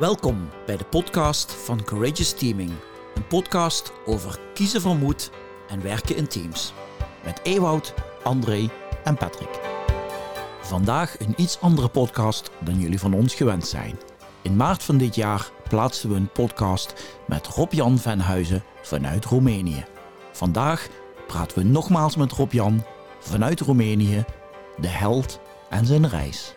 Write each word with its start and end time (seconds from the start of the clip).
Welkom 0.00 0.48
bij 0.66 0.76
de 0.76 0.84
podcast 0.84 1.52
van 1.52 1.84
Courageous 1.84 2.32
Teaming. 2.32 2.70
Een 3.14 3.26
podcast 3.26 3.92
over 4.06 4.38
kiezen 4.54 4.80
van 4.80 4.98
moed 4.98 5.30
en 5.68 5.82
werken 5.82 6.16
in 6.16 6.28
teams. 6.28 6.72
Met 7.24 7.40
Ewoud, 7.42 7.94
André 8.22 8.70
en 9.04 9.16
Patrick. 9.16 9.60
Vandaag 10.60 11.20
een 11.20 11.34
iets 11.36 11.60
andere 11.60 11.88
podcast 11.88 12.50
dan 12.64 12.78
jullie 12.78 12.98
van 12.98 13.14
ons 13.14 13.34
gewend 13.34 13.66
zijn. 13.66 13.98
In 14.42 14.56
maart 14.56 14.82
van 14.82 14.98
dit 14.98 15.14
jaar 15.14 15.50
plaatsten 15.68 16.08
we 16.10 16.16
een 16.16 16.32
podcast 16.32 17.18
met 17.26 17.46
Rob-Jan 17.46 17.98
Venhuizen 17.98 18.64
vanuit 18.82 19.24
Roemenië. 19.24 19.84
Vandaag 20.32 20.88
praten 21.26 21.58
we 21.58 21.64
nogmaals 21.64 22.16
met 22.16 22.32
Rob-Jan 22.32 22.84
vanuit 23.18 23.60
Roemenië, 23.60 24.24
de 24.76 24.88
held 24.88 25.40
en 25.70 25.86
zijn 25.86 26.08
reis. 26.08 26.54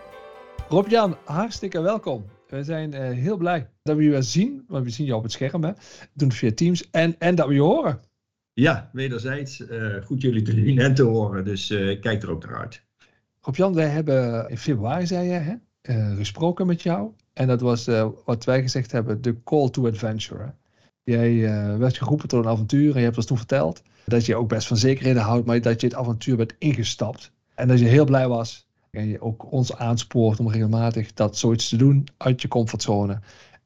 Rob-Jan, 0.69 1.17
hartstikke 1.23 1.81
welkom. 1.81 2.25
We 2.53 2.63
zijn 2.63 2.93
uh, 2.93 2.99
heel 3.09 3.37
blij 3.37 3.69
dat 3.83 3.95
we 3.95 4.03
je 4.03 4.09
weer 4.09 4.23
zien, 4.23 4.65
want 4.67 4.83
we 4.83 4.89
zien 4.89 5.05
jou 5.05 5.17
op 5.17 5.23
het 5.23 5.31
scherm. 5.31 5.63
Hè. 5.63 5.71
We 5.71 6.07
doen 6.13 6.27
het 6.27 6.37
via 6.37 6.51
Teams 6.53 6.89
en, 6.89 7.15
en 7.19 7.35
dat 7.35 7.47
we 7.47 7.53
je 7.53 7.61
horen. 7.61 7.99
Ja, 8.53 8.89
wederzijds. 8.91 9.59
Uh, 9.59 9.95
goed 10.05 10.21
jullie 10.21 10.41
te 10.41 10.51
zien 10.51 10.79
en 10.79 10.93
te 10.93 11.03
horen, 11.03 11.45
dus 11.45 11.71
uh, 11.71 12.01
kijk 12.01 12.23
er 12.23 12.29
ook 12.29 12.45
naar 12.45 12.59
uit. 12.59 12.83
Rob-Jan, 13.41 13.73
wij 13.73 13.87
hebben 13.87 14.49
in 14.49 14.57
februari, 14.57 15.07
zei 15.07 15.27
je, 15.27 15.59
hè, 15.81 16.15
gesproken 16.15 16.67
met 16.67 16.81
jou. 16.81 17.11
En 17.33 17.47
dat 17.47 17.61
was 17.61 17.85
wat 18.25 18.43
wij 18.45 18.61
gezegd 18.61 18.91
hebben, 18.91 19.21
de 19.21 19.43
call 19.43 19.69
to 19.69 19.87
adventure. 19.87 20.53
Jij 21.03 21.39
werd 21.77 21.97
geroepen 21.97 22.27
tot 22.27 22.43
een 22.43 22.51
avontuur 22.51 22.91
en 22.91 22.97
je 22.97 23.05
hebt 23.05 23.17
ons 23.17 23.25
toen 23.25 23.37
verteld 23.37 23.81
dat 24.05 24.25
je 24.25 24.35
ook 24.35 24.49
best 24.49 24.67
van 24.67 24.77
zekerheden 24.77 25.21
houdt, 25.21 25.45
maar 25.45 25.61
dat 25.61 25.81
je 25.81 25.87
het 25.87 25.95
avontuur 25.95 26.35
bent 26.35 26.55
ingestapt. 26.57 27.31
En 27.55 27.67
dat 27.67 27.79
je 27.79 27.85
heel 27.85 28.05
blij 28.05 28.27
was 28.27 28.67
en 28.93 29.07
je 29.07 29.21
ook 29.21 29.51
ons 29.51 29.75
aanspoort 29.75 30.39
om 30.39 30.49
regelmatig 30.49 31.13
dat 31.13 31.37
zoiets 31.37 31.69
te 31.69 31.77
doen 31.77 32.07
uit 32.17 32.41
je 32.41 32.47
comfortzone. 32.47 33.19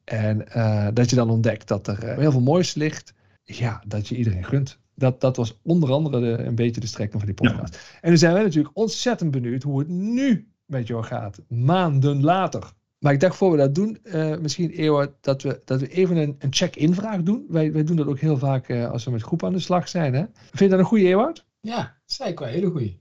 En 0.03 0.45
uh, 0.55 0.87
dat 0.93 1.09
je 1.09 1.15
dan 1.15 1.29
ontdekt 1.29 1.67
dat 1.67 1.87
er 1.87 2.19
heel 2.19 2.31
veel 2.31 2.41
moois 2.41 2.73
ligt. 2.73 3.13
Ja, 3.43 3.83
dat 3.87 4.07
je 4.07 4.15
iedereen 4.15 4.45
gunt. 4.45 4.79
Dat, 4.95 5.21
dat 5.21 5.37
was 5.37 5.59
onder 5.63 5.91
andere 5.91 6.19
de, 6.19 6.43
een 6.43 6.55
beetje 6.55 6.81
de 6.81 6.87
strekking 6.87 7.21
van 7.23 7.33
die 7.33 7.49
podcast. 7.49 7.73
Ja. 7.73 7.99
En 8.01 8.09
nu 8.09 8.17
zijn 8.17 8.33
wij 8.33 8.43
natuurlijk 8.43 8.77
ontzettend 8.77 9.31
benieuwd 9.31 9.63
hoe 9.63 9.79
het 9.79 9.87
nu 9.87 10.47
met 10.65 10.87
jou 10.87 11.03
gaat. 11.03 11.41
Maanden 11.47 12.23
later. 12.23 12.71
Maar 12.99 13.13
ik 13.13 13.19
dacht 13.19 13.35
voor 13.35 13.51
we 13.51 13.57
dat 13.57 13.75
doen, 13.75 13.99
uh, 14.03 14.37
misschien 14.37 14.69
Eeuwen, 14.69 15.13
dat 15.21 15.41
we, 15.41 15.61
dat 15.65 15.79
we 15.79 15.87
even 15.87 16.17
een, 16.17 16.35
een 16.39 16.53
check-in 16.53 16.93
vraag 16.93 17.23
doen. 17.23 17.45
Wij, 17.49 17.71
wij 17.71 17.83
doen 17.83 17.95
dat 17.95 18.07
ook 18.07 18.19
heel 18.19 18.37
vaak 18.37 18.69
uh, 18.69 18.91
als 18.91 19.05
we 19.05 19.11
met 19.11 19.23
groep 19.23 19.43
aan 19.43 19.53
de 19.53 19.59
slag 19.59 19.89
zijn. 19.89 20.13
Hè? 20.13 20.25
Vind 20.33 20.59
je 20.59 20.69
dat 20.69 20.79
een 20.79 20.85
goede 20.85 21.07
Ewout? 21.07 21.45
Ja, 21.59 21.97
zeker 22.05 22.45
wel. 22.45 22.53
Hele 22.53 22.69
goede. 22.69 22.97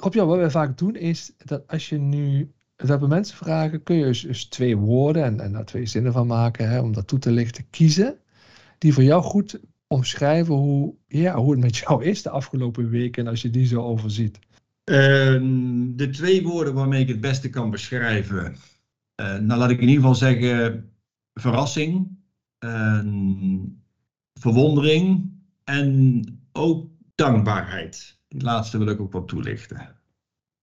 Rob, 0.00 0.14
ja, 0.14 0.24
wat 0.24 0.36
wij 0.36 0.50
vaak 0.50 0.78
doen 0.78 0.96
is 0.96 1.32
dat 1.36 1.66
als 1.66 1.88
je 1.88 1.98
nu 1.98 2.52
dat 2.76 3.00
we 3.00 3.06
mensen 3.06 3.36
vragen, 3.36 3.82
kun 3.82 3.96
je 3.96 4.04
dus, 4.04 4.20
dus 4.20 4.44
twee 4.44 4.76
woorden 4.76 5.24
en, 5.24 5.40
en 5.40 5.52
daar 5.52 5.64
twee 5.64 5.86
zinnen 5.86 6.12
van 6.12 6.26
maken, 6.26 6.68
hè, 6.68 6.80
om 6.80 6.92
dat 6.92 7.06
toe 7.06 7.18
te 7.18 7.30
lichten, 7.30 7.70
kiezen, 7.70 8.18
die 8.78 8.92
voor 8.92 9.02
jou 9.02 9.22
goed 9.22 9.60
omschrijven 9.86 10.54
hoe, 10.54 10.94
ja, 11.08 11.36
hoe 11.36 11.50
het 11.50 11.60
met 11.60 11.76
jou 11.76 12.04
is 12.10 12.22
de 12.22 12.30
afgelopen 12.30 12.90
weken 12.90 13.26
als 13.26 13.42
je 13.42 13.50
die 13.50 13.66
zo 13.66 13.82
overziet. 13.82 14.38
Uh, 14.84 14.96
de 15.96 16.08
twee 16.10 16.42
woorden 16.42 16.74
waarmee 16.74 17.02
ik 17.02 17.08
het 17.08 17.20
beste 17.20 17.50
kan 17.50 17.70
beschrijven, 17.70 18.56
uh, 19.20 19.38
nou 19.38 19.58
laat 19.58 19.70
ik 19.70 19.80
in 19.80 19.88
ieder 19.88 20.00
geval 20.00 20.14
zeggen 20.14 20.90
verrassing, 21.34 22.18
uh, 22.64 23.04
verwondering 24.34 25.30
en 25.64 26.22
ook 26.52 26.90
dankbaarheid. 27.14 28.19
Die 28.30 28.42
laatste 28.42 28.78
wil 28.78 28.88
ik 28.88 29.00
ook 29.00 29.12
wat 29.12 29.28
toelichten. 29.28 29.96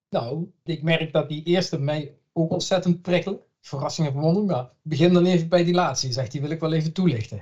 Nou, 0.09 0.51
ik 0.63 0.83
merk 0.83 1.13
dat 1.13 1.29
die 1.29 1.43
eerste 1.43 1.79
mij 1.79 2.17
ook 2.33 2.51
ontzettend 2.51 3.01
prikkelt. 3.01 3.45
Verrassing 3.61 4.07
en 4.07 4.13
verwondering. 4.13 4.51
Maar 4.51 4.69
begin 4.81 5.13
dan 5.13 5.25
even 5.25 5.49
bij 5.49 5.63
die 5.63 5.73
laatste. 5.73 6.11
Zegt 6.11 6.31
die 6.31 6.41
wil 6.41 6.49
ik 6.49 6.59
wel 6.59 6.73
even 6.73 6.93
toelichten. 6.93 7.41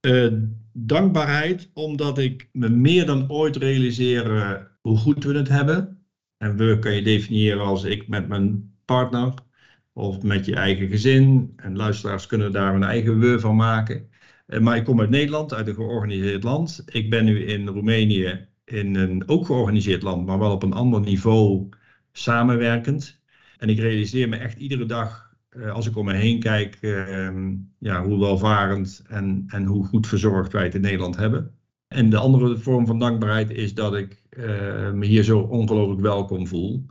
Uh, 0.00 0.32
dankbaarheid, 0.72 1.70
omdat 1.74 2.18
ik 2.18 2.48
me 2.52 2.68
meer 2.68 3.06
dan 3.06 3.30
ooit 3.30 3.56
realiseer 3.56 4.36
uh, 4.36 4.52
hoe 4.80 4.96
goed 4.96 5.24
we 5.24 5.34
het 5.34 5.48
hebben. 5.48 6.02
En 6.36 6.56
we 6.56 6.78
kan 6.78 6.94
je 6.94 7.02
definiëren 7.02 7.64
als 7.64 7.84
ik 7.84 8.08
met 8.08 8.28
mijn 8.28 8.74
partner 8.84 9.34
of 9.92 10.22
met 10.22 10.44
je 10.44 10.54
eigen 10.54 10.88
gezin. 10.88 11.52
En 11.56 11.76
luisteraars 11.76 12.26
kunnen 12.26 12.52
daar 12.52 12.74
een 12.74 12.82
eigen 12.82 13.18
we 13.18 13.40
van 13.40 13.56
maken. 13.56 14.10
Uh, 14.46 14.60
maar 14.60 14.76
ik 14.76 14.84
kom 14.84 15.00
uit 15.00 15.10
Nederland, 15.10 15.54
uit 15.54 15.66
een 15.66 15.74
georganiseerd 15.74 16.42
land. 16.42 16.82
Ik 16.86 17.10
ben 17.10 17.24
nu 17.24 17.44
in 17.44 17.66
Roemenië 17.66 18.48
in 18.70 18.94
een 18.94 19.28
ook 19.28 19.46
georganiseerd 19.46 20.02
land, 20.02 20.26
maar 20.26 20.38
wel 20.38 20.52
op 20.52 20.62
een 20.62 20.72
ander 20.72 21.00
niveau 21.00 21.68
samenwerkend. 22.12 23.20
En 23.58 23.68
ik 23.68 23.78
realiseer 23.78 24.28
me 24.28 24.36
echt 24.36 24.58
iedere 24.58 24.86
dag, 24.86 25.36
uh, 25.50 25.72
als 25.72 25.86
ik 25.86 25.96
om 25.96 26.04
me 26.04 26.14
heen 26.14 26.40
kijk, 26.40 26.78
uh, 26.80 27.30
ja, 27.78 28.04
hoe 28.04 28.18
welvarend 28.18 29.02
en, 29.08 29.44
en 29.46 29.64
hoe 29.64 29.84
goed 29.84 30.06
verzorgd 30.06 30.52
wij 30.52 30.64
het 30.64 30.74
in 30.74 30.80
Nederland 30.80 31.16
hebben. 31.16 31.54
En 31.88 32.10
de 32.10 32.18
andere 32.18 32.58
vorm 32.58 32.86
van 32.86 32.98
dankbaarheid 32.98 33.50
is 33.50 33.74
dat 33.74 33.94
ik 33.94 34.22
uh, 34.30 34.92
me 34.92 35.06
hier 35.06 35.22
zo 35.22 35.38
ongelooflijk 35.38 36.00
welkom 36.00 36.46
voel. 36.46 36.86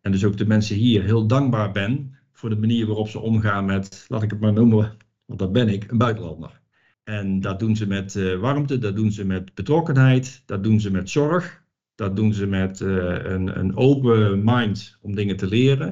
En 0.00 0.12
dus 0.12 0.24
ook 0.24 0.36
de 0.36 0.46
mensen 0.46 0.76
hier 0.76 1.02
heel 1.02 1.26
dankbaar 1.26 1.72
ben 1.72 2.16
voor 2.32 2.50
de 2.50 2.56
manier 2.56 2.86
waarop 2.86 3.08
ze 3.08 3.18
omgaan 3.18 3.64
met, 3.64 4.04
laat 4.08 4.22
ik 4.22 4.30
het 4.30 4.40
maar 4.40 4.52
noemen, 4.52 4.96
want 5.24 5.38
dat 5.38 5.52
ben 5.52 5.68
ik, 5.68 5.90
een 5.90 5.98
buitenlander. 5.98 6.59
En 7.04 7.40
dat 7.40 7.58
doen 7.58 7.76
ze 7.76 7.86
met 7.86 8.14
uh, 8.14 8.40
warmte, 8.40 8.78
dat 8.78 8.96
doen 8.96 9.12
ze 9.12 9.24
met 9.24 9.54
betrokkenheid, 9.54 10.42
dat 10.46 10.62
doen 10.62 10.80
ze 10.80 10.90
met 10.90 11.10
zorg, 11.10 11.62
dat 11.94 12.16
doen 12.16 12.34
ze 12.34 12.46
met 12.46 12.80
uh, 12.80 13.24
een, 13.24 13.58
een, 13.58 13.76
open 13.76 14.44
mind 14.44 14.98
om 15.00 15.14
dingen 15.14 15.36
te 15.36 15.46
leren. 15.46 15.88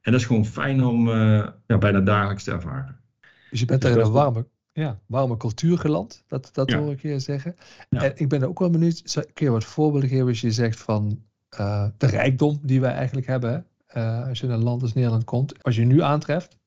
En 0.00 0.12
dat 0.12 0.20
is 0.20 0.26
gewoon 0.26 0.46
fijn 0.46 0.84
om 0.84 1.08
uh, 1.08 1.48
ja, 1.66 1.78
bijna 1.78 2.00
dagelijks 2.00 2.44
te 2.44 2.52
ervaren. 2.52 3.00
Dus 3.50 3.60
je 3.60 3.66
bent 3.66 3.84
in 3.84 3.98
een 3.98 4.10
warme, 4.10 4.46
ja, 4.72 4.98
warme 5.06 5.36
cultuur 5.36 5.78
geland, 5.78 6.24
dat, 6.26 6.48
dat 6.52 6.70
ja. 6.70 6.78
hoor 6.78 6.92
ik 6.92 7.02
je 7.02 7.18
zeggen. 7.18 7.56
Ja. 7.88 8.02
En 8.02 8.12
ik 8.14 8.28
ben 8.28 8.42
ook 8.42 8.58
wel 8.58 8.70
benieuwd, 8.70 9.02
kun 9.32 9.46
je 9.46 9.52
wat 9.52 9.64
voorbeelden 9.64 10.08
geven 10.08 10.26
als 10.26 10.40
je 10.40 10.50
zegt 10.50 10.80
van 10.80 11.22
de 11.96 12.06
rijkdom 12.06 12.60
die 12.62 12.80
wij 12.80 12.92
eigenlijk 12.92 13.26
hebben, 13.26 13.66
als 14.28 14.40
je 14.40 14.46
in 14.46 14.52
een 14.52 14.62
land 14.62 14.82
als 14.82 14.92
Nederland 14.92 15.24
komt, 15.24 15.62
als 15.62 15.76
je 15.76 15.84
nu 15.84 16.02
aantreft? 16.02 16.58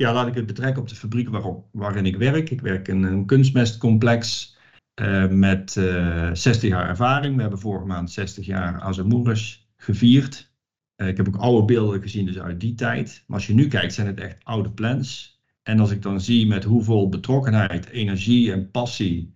Ja, 0.00 0.12
laat 0.12 0.26
ik 0.26 0.34
het 0.34 0.46
betrekken 0.46 0.82
op 0.82 0.88
de 0.88 0.94
fabriek 0.94 1.28
waarop, 1.28 1.68
waarin 1.72 2.06
ik 2.06 2.16
werk. 2.16 2.50
Ik 2.50 2.60
werk 2.60 2.88
in 2.88 3.02
een 3.02 3.26
kunstmestcomplex 3.26 4.56
uh, 5.00 5.28
met 5.28 5.76
uh, 5.76 6.30
60 6.32 6.68
jaar 6.68 6.88
ervaring. 6.88 7.34
We 7.34 7.40
hebben 7.40 7.58
vorige 7.58 7.86
maand 7.86 8.10
60 8.10 8.46
jaar 8.46 8.80
Azamoures 8.80 9.70
gevierd. 9.76 10.52
Uh, 10.96 11.08
ik 11.08 11.16
heb 11.16 11.28
ook 11.28 11.36
oude 11.36 11.64
beelden 11.64 12.02
gezien 12.02 12.26
dus 12.26 12.38
uit 12.38 12.60
die 12.60 12.74
tijd. 12.74 13.24
Maar 13.26 13.36
als 13.36 13.46
je 13.46 13.54
nu 13.54 13.68
kijkt 13.68 13.94
zijn 13.94 14.06
het 14.06 14.20
echt 14.20 14.44
oude 14.44 14.70
plans. 14.70 15.38
En 15.62 15.80
als 15.80 15.90
ik 15.90 16.02
dan 16.02 16.20
zie 16.20 16.46
met 16.46 16.64
hoeveel 16.64 17.08
betrokkenheid, 17.08 17.88
energie 17.88 18.52
en 18.52 18.70
passie 18.70 19.32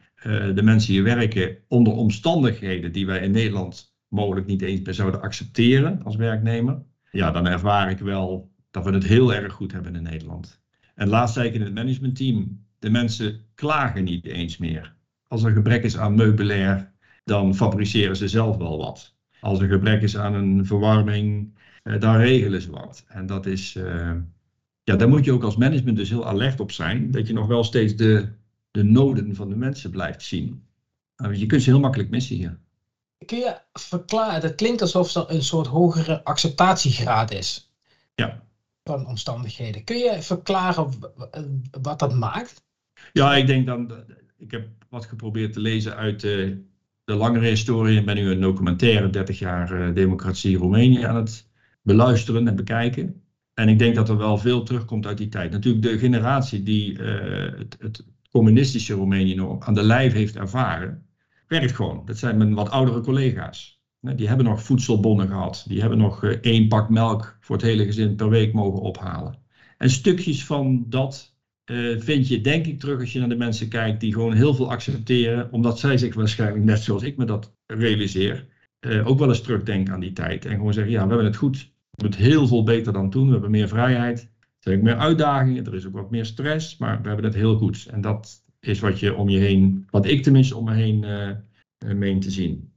de 0.55 0.63
mensen 0.63 0.93
hier 0.93 1.03
werken 1.03 1.57
onder 1.69 1.93
omstandigheden 1.93 2.93
die 2.93 3.07
wij 3.07 3.21
in 3.21 3.31
Nederland 3.31 3.97
mogelijk 4.09 4.47
niet 4.47 4.63
eens 4.63 4.81
meer 4.81 4.95
zouden 4.95 5.23
accepteren 5.23 6.03
als 6.03 6.17
werknemer. 6.17 6.83
Ja, 7.11 7.31
dan 7.31 7.47
ervaar 7.47 7.91
ik 7.91 7.99
wel 7.99 8.54
dat 8.75 8.85
we 8.85 8.91
het 8.91 9.05
heel 9.05 9.35
erg 9.35 9.53
goed 9.53 9.73
hebben 9.73 9.97
in 9.97 10.03
Nederland. 10.03 10.61
En 10.95 11.09
laatst 11.09 11.35
zei 11.35 11.49
ik 11.49 11.55
in 11.55 11.61
het 11.61 11.75
managementteam, 11.75 12.67
de 12.79 12.91
mensen 12.91 13.41
klagen 13.55 14.05
niet 14.05 14.25
eens 14.25 14.57
meer. 14.57 14.95
Als 15.29 15.43
er 15.43 15.53
gebrek 15.53 15.83
is 15.85 15.97
aan 15.97 16.15
meubilair, 16.15 16.93
dan 17.25 17.55
fabriceren 17.55 18.17
ze 18.17 18.29
zelf 18.29 18.57
wel 18.57 18.79
wat. 18.79 19.15
Als 19.41 19.61
er 19.61 19.69
gebrek 19.69 20.03
is 20.03 20.17
aan 20.17 20.35
een 20.35 20.67
verwarming, 20.67 21.55
dan 21.83 22.17
regelen 22.17 22.63
ze 22.63 22.71
wat. 22.71 23.05
En 23.09 23.27
dat 23.27 23.47
is, 23.47 23.75
uh, 23.75 24.13
ja, 24.83 24.97
daar 24.97 25.09
moet 25.09 25.25
je 25.25 25.33
ook 25.33 25.45
als 25.45 25.57
management 25.57 25.97
dus 25.97 26.09
heel 26.09 26.27
alert 26.27 26.61
op 26.61 26.71
zijn, 26.71 27.11
dat 27.11 27.27
je 27.27 27.33
nog 27.33 27.47
wel 27.47 27.65
steeds 27.65 27.97
de, 27.97 28.29
de 28.71 28.83
noden 28.83 29.35
van 29.35 29.49
de 29.49 29.57
mensen 29.57 29.91
blijft 29.91 30.23
zien. 30.23 30.63
Nou, 31.17 31.35
je 31.35 31.47
kunt 31.47 31.63
ze 31.63 31.71
heel 31.71 31.81
makkelijk 31.81 32.11
missen 32.11 32.37
hier. 32.37 32.59
Kun 33.27 33.39
je 33.39 33.59
verklaren, 33.73 34.43
het 34.43 34.55
klinkt 34.55 34.81
alsof 34.81 35.15
er 35.15 35.31
een 35.31 35.43
soort 35.43 35.67
hogere 35.67 36.25
acceptatiegraad 36.25 37.33
is. 37.33 37.73
Ja 38.15 38.43
van 38.85 39.07
omstandigheden. 39.07 39.85
Kun 39.85 39.99
je 39.99 40.23
verklaren 40.23 40.91
wat 41.83 41.99
dat 41.99 42.15
maakt? 42.15 42.63
Ja, 43.13 43.37
ik 43.37 43.47
denk 43.47 43.67
dan. 43.67 43.93
Ik 44.39 44.51
heb 44.51 44.69
wat 44.89 45.07
geprobeerd 45.07 45.53
te 45.53 45.61
lezen 45.61 45.97
uit 45.97 46.21
de, 46.21 46.65
de 47.05 47.15
langere 47.15 47.47
historie. 47.47 47.99
Ik 47.99 48.07
ben 48.07 48.17
nu 48.17 48.31
een 48.31 48.41
documentaire 48.41 49.11
30 49.11 49.39
jaar 49.39 49.95
democratie 49.95 50.57
Roemenië 50.57 51.03
aan 51.03 51.17
het 51.17 51.49
beluisteren 51.83 52.49
en 52.49 52.57
bekijken. 52.57 53.23
En 53.55 53.69
ik 53.69 53.79
denk 53.79 53.95
dat 53.95 54.09
er 54.09 54.17
wel 54.17 54.39
veel 54.39 54.63
terugkomt 54.63 55.07
uit 55.07 55.19
die 55.19 55.29
tijd. 55.29 55.51
Natuurlijk 55.51 55.85
de 55.85 55.99
generatie 55.99 56.63
die 56.63 56.99
het, 56.99 57.77
het, 57.79 58.05
communistische 58.31 58.95
Roemenië 58.95 59.35
nog 59.35 59.67
aan 59.67 59.75
de 59.75 59.83
lijf 59.83 60.13
heeft 60.13 60.37
ervaren, 60.37 61.07
werkt 61.47 61.73
gewoon. 61.73 62.03
Dat 62.05 62.19
zijn 62.19 62.37
mijn 62.37 62.55
wat 62.55 62.71
oudere 62.71 63.01
collega's. 63.01 63.74
Die 64.13 64.29
hebben 64.29 64.47
nog 64.47 64.63
voedselbonnen 64.63 65.29
gehad. 65.29 65.65
Die 65.69 65.81
hebben 65.81 65.99
nog 65.99 66.25
één 66.25 66.69
pak 66.69 66.89
melk 66.89 67.37
voor 67.41 67.57
het 67.57 67.65
hele 67.65 67.85
gezin 67.85 68.17
per 68.17 68.29
week 68.29 68.53
mogen 68.53 68.81
ophalen. 68.81 69.39
En 69.79 69.91
stukjes 69.91 70.45
van 70.45 70.85
dat 70.89 71.35
uh, 71.71 72.01
vind 72.01 72.29
je 72.29 72.41
denk 72.41 72.67
ik 72.67 72.81
terug 72.81 73.01
als 73.01 73.13
je 73.13 73.19
naar 73.19 73.29
de 73.29 73.37
mensen 73.37 73.69
kijkt 73.69 74.01
die 74.01 74.13
gewoon 74.13 74.33
heel 74.33 74.55
veel 74.55 74.71
accepteren. 74.71 75.53
Omdat 75.53 75.79
zij 75.79 75.99
zich 75.99 76.15
waarschijnlijk, 76.15 76.65
net 76.65 76.81
zoals 76.81 77.03
ik 77.03 77.17
me 77.17 77.25
dat 77.25 77.55
realiseer, 77.67 78.47
uh, 78.81 79.09
ook 79.09 79.19
wel 79.19 79.29
eens 79.29 79.41
terugdenken 79.41 79.95
aan 79.95 80.01
die 80.01 80.13
tijd. 80.13 80.45
En 80.45 80.57
gewoon 80.57 80.73
zeggen, 80.73 80.93
ja, 80.93 81.03
we 81.03 81.09
hebben 81.09 81.27
het 81.27 81.37
goed. 81.37 81.57
We 81.57 82.05
hebben 82.05 82.19
het 82.19 82.29
heel 82.29 82.47
veel 82.47 82.63
beter 82.63 82.93
dan 82.93 83.11
toen. 83.11 83.27
We 83.27 83.33
hebben 83.33 83.51
meer 83.51 83.69
vrijheid. 83.69 84.31
zijn 84.59 84.77
ook 84.77 84.85
meer 84.85 84.97
uitdagingen, 84.97 85.67
er 85.67 85.75
is 85.75 85.87
ook 85.87 85.93
wat 85.93 86.11
meer 86.11 86.25
stress, 86.25 86.77
maar 86.77 87.03
we 87.03 87.07
hebben 87.07 87.25
het 87.25 87.35
heel 87.35 87.57
goed. 87.57 87.87
En 87.91 88.01
dat 88.01 88.43
is 88.61 88.81
wat 88.81 89.01
je 89.01 89.15
om 89.15 89.29
je 89.29 89.39
heen, 89.39 89.87
wat 89.91 90.07
ik 90.07 90.23
tenminste 90.23 90.57
om 90.57 90.65
me 90.65 90.75
heen 90.75 91.07
meen 91.99 92.21
te 92.21 92.31
zien. 92.31 92.74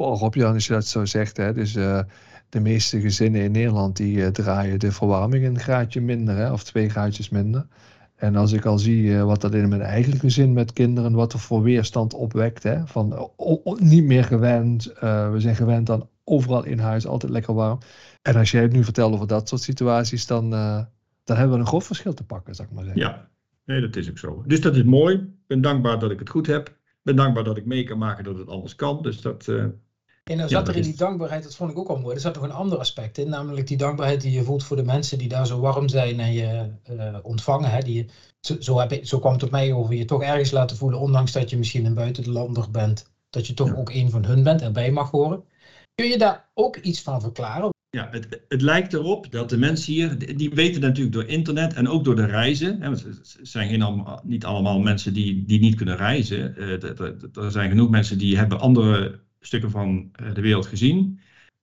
Oh, 0.00 0.18
Rob-Jan, 0.18 0.54
als 0.54 0.66
je 0.66 0.72
dat 0.72 0.86
zo 0.86 1.04
zegt, 1.04 1.36
hè, 1.36 1.52
dus 1.52 1.76
uh, 1.76 2.00
de 2.48 2.60
meeste 2.60 3.00
gezinnen 3.00 3.40
in 3.40 3.52
Nederland 3.52 3.96
die 3.96 4.16
uh, 4.16 4.26
draaien 4.26 4.78
de 4.78 4.92
verwarming 4.92 5.44
een 5.44 5.58
graadje 5.58 6.00
minder, 6.00 6.36
hè, 6.36 6.52
of 6.52 6.64
twee 6.64 6.88
graadjes 6.88 7.28
minder. 7.28 7.66
En 8.14 8.36
als 8.36 8.52
ik 8.52 8.64
al 8.64 8.78
zie 8.78 9.18
wat 9.18 9.40
dat 9.40 9.54
in 9.54 9.68
mijn 9.68 9.80
eigen 9.80 10.18
gezin 10.18 10.52
met 10.52 10.72
kinderen, 10.72 11.12
wat 11.12 11.32
er 11.32 11.38
voor 11.38 11.62
weerstand 11.62 12.14
opwekt, 12.14 12.62
hè, 12.62 12.86
van 12.86 13.30
niet 13.78 14.04
meer 14.04 14.24
gewend, 14.24 14.84
we 15.00 15.34
zijn 15.36 15.56
gewend 15.56 15.90
aan 15.90 16.08
overal 16.24 16.64
in 16.64 16.78
huis 16.78 17.06
altijd 17.06 17.32
lekker 17.32 17.54
warm. 17.54 17.78
En 18.22 18.36
als 18.36 18.50
jij 18.50 18.62
het 18.62 18.72
nu 18.72 18.84
vertelt 18.84 19.14
over 19.14 19.26
dat 19.26 19.48
soort 19.48 19.62
situaties, 19.62 20.26
dan, 20.26 20.50
dan 21.24 21.36
hebben 21.36 21.50
we 21.50 21.58
een 21.58 21.66
groot 21.66 21.84
verschil 21.84 22.14
te 22.14 22.24
pakken, 22.24 22.54
zou 22.54 22.68
ik 22.68 22.74
maar 22.74 22.84
zeggen. 22.84 23.02
Ja, 23.02 23.28
nee, 23.64 23.80
dat 23.80 23.96
is 23.96 24.10
ook 24.10 24.18
zo. 24.18 24.42
Dus 24.46 24.60
dat 24.60 24.76
is 24.76 24.84
mooi. 24.84 25.14
Ik 25.14 25.46
ben 25.46 25.60
dankbaar 25.60 25.98
dat 25.98 26.10
ik 26.10 26.18
het 26.18 26.30
goed 26.30 26.46
heb. 26.46 26.68
Ik 26.68 27.00
ben 27.02 27.16
dankbaar 27.16 27.44
dat 27.44 27.56
ik 27.56 27.66
mee 27.66 27.84
kan 27.84 27.98
maken 27.98 28.24
dat 28.24 28.38
het 28.38 28.48
anders 28.48 28.74
kan. 28.74 29.02
Dus 29.02 29.20
dat. 29.20 29.52
En 30.30 30.38
dan 30.38 30.48
zat 30.48 30.68
er 30.68 30.76
in 30.76 30.82
die 30.82 30.96
dankbaarheid, 30.96 31.42
dat 31.42 31.56
vond 31.56 31.70
ik 31.70 31.78
ook 31.78 31.88
al 31.88 31.98
mooi. 31.98 32.14
Er 32.14 32.20
zat 32.20 32.34
nog 32.34 32.44
een 32.44 32.52
ander 32.52 32.78
aspect 32.78 33.18
in, 33.18 33.28
namelijk 33.28 33.66
die 33.66 33.76
dankbaarheid 33.76 34.20
die 34.20 34.32
je 34.32 34.42
voelt 34.42 34.64
voor 34.64 34.76
de 34.76 34.84
mensen 34.84 35.18
die 35.18 35.28
daar 35.28 35.46
zo 35.46 35.60
warm 35.60 35.88
zijn 35.88 36.20
en 36.20 36.32
je 36.32 36.70
uh, 36.90 37.16
ontvangen. 37.22 37.70
Hè, 37.70 37.80
die, 37.80 38.06
zo, 38.40 38.56
zo, 38.60 38.78
heb 38.78 38.92
ik, 38.92 39.06
zo 39.06 39.18
kwam 39.18 39.32
het 39.32 39.42
op 39.42 39.50
mij 39.50 39.72
over, 39.72 39.94
je 39.94 40.04
toch 40.04 40.22
ergens 40.22 40.50
laten 40.50 40.76
voelen, 40.76 41.00
ondanks 41.00 41.32
dat 41.32 41.50
je 41.50 41.56
misschien 41.56 41.84
een 41.84 41.94
buitenlander 41.94 42.70
bent, 42.70 43.10
dat 43.30 43.46
je 43.46 43.54
toch 43.54 43.68
ja. 43.68 43.74
ook 43.74 43.90
een 43.90 44.10
van 44.10 44.24
hun 44.24 44.42
bent, 44.42 44.62
erbij 44.62 44.90
mag 44.90 45.10
horen. 45.10 45.44
Kun 45.94 46.06
je 46.06 46.18
daar 46.18 46.50
ook 46.54 46.76
iets 46.76 47.02
van 47.02 47.20
verklaren? 47.20 47.68
Ja, 47.90 48.08
het, 48.10 48.40
het 48.48 48.62
lijkt 48.62 48.92
erop 48.92 49.32
dat 49.32 49.48
de 49.48 49.58
mensen 49.58 49.92
hier, 49.92 50.36
die 50.36 50.50
weten 50.50 50.80
natuurlijk 50.80 51.14
door 51.14 51.26
internet 51.26 51.74
en 51.74 51.88
ook 51.88 52.04
door 52.04 52.16
de 52.16 52.26
reizen. 52.26 52.82
Hè, 52.82 52.90
het 52.90 53.38
zijn 53.42 53.68
geen, 53.68 54.04
niet 54.22 54.44
allemaal 54.44 54.80
mensen 54.80 55.12
die, 55.12 55.44
die 55.44 55.60
niet 55.60 55.74
kunnen 55.74 55.96
reizen. 55.96 56.54
Uh, 56.58 56.82
er 57.44 57.50
zijn 57.50 57.68
genoeg 57.68 57.90
mensen 57.90 58.18
die 58.18 58.36
hebben 58.36 58.60
andere 58.60 59.20
stukken 59.40 59.70
van 59.70 60.10
uh, 60.22 60.34
de 60.34 60.40
wereld 60.40 60.66
gezien. 60.66 61.20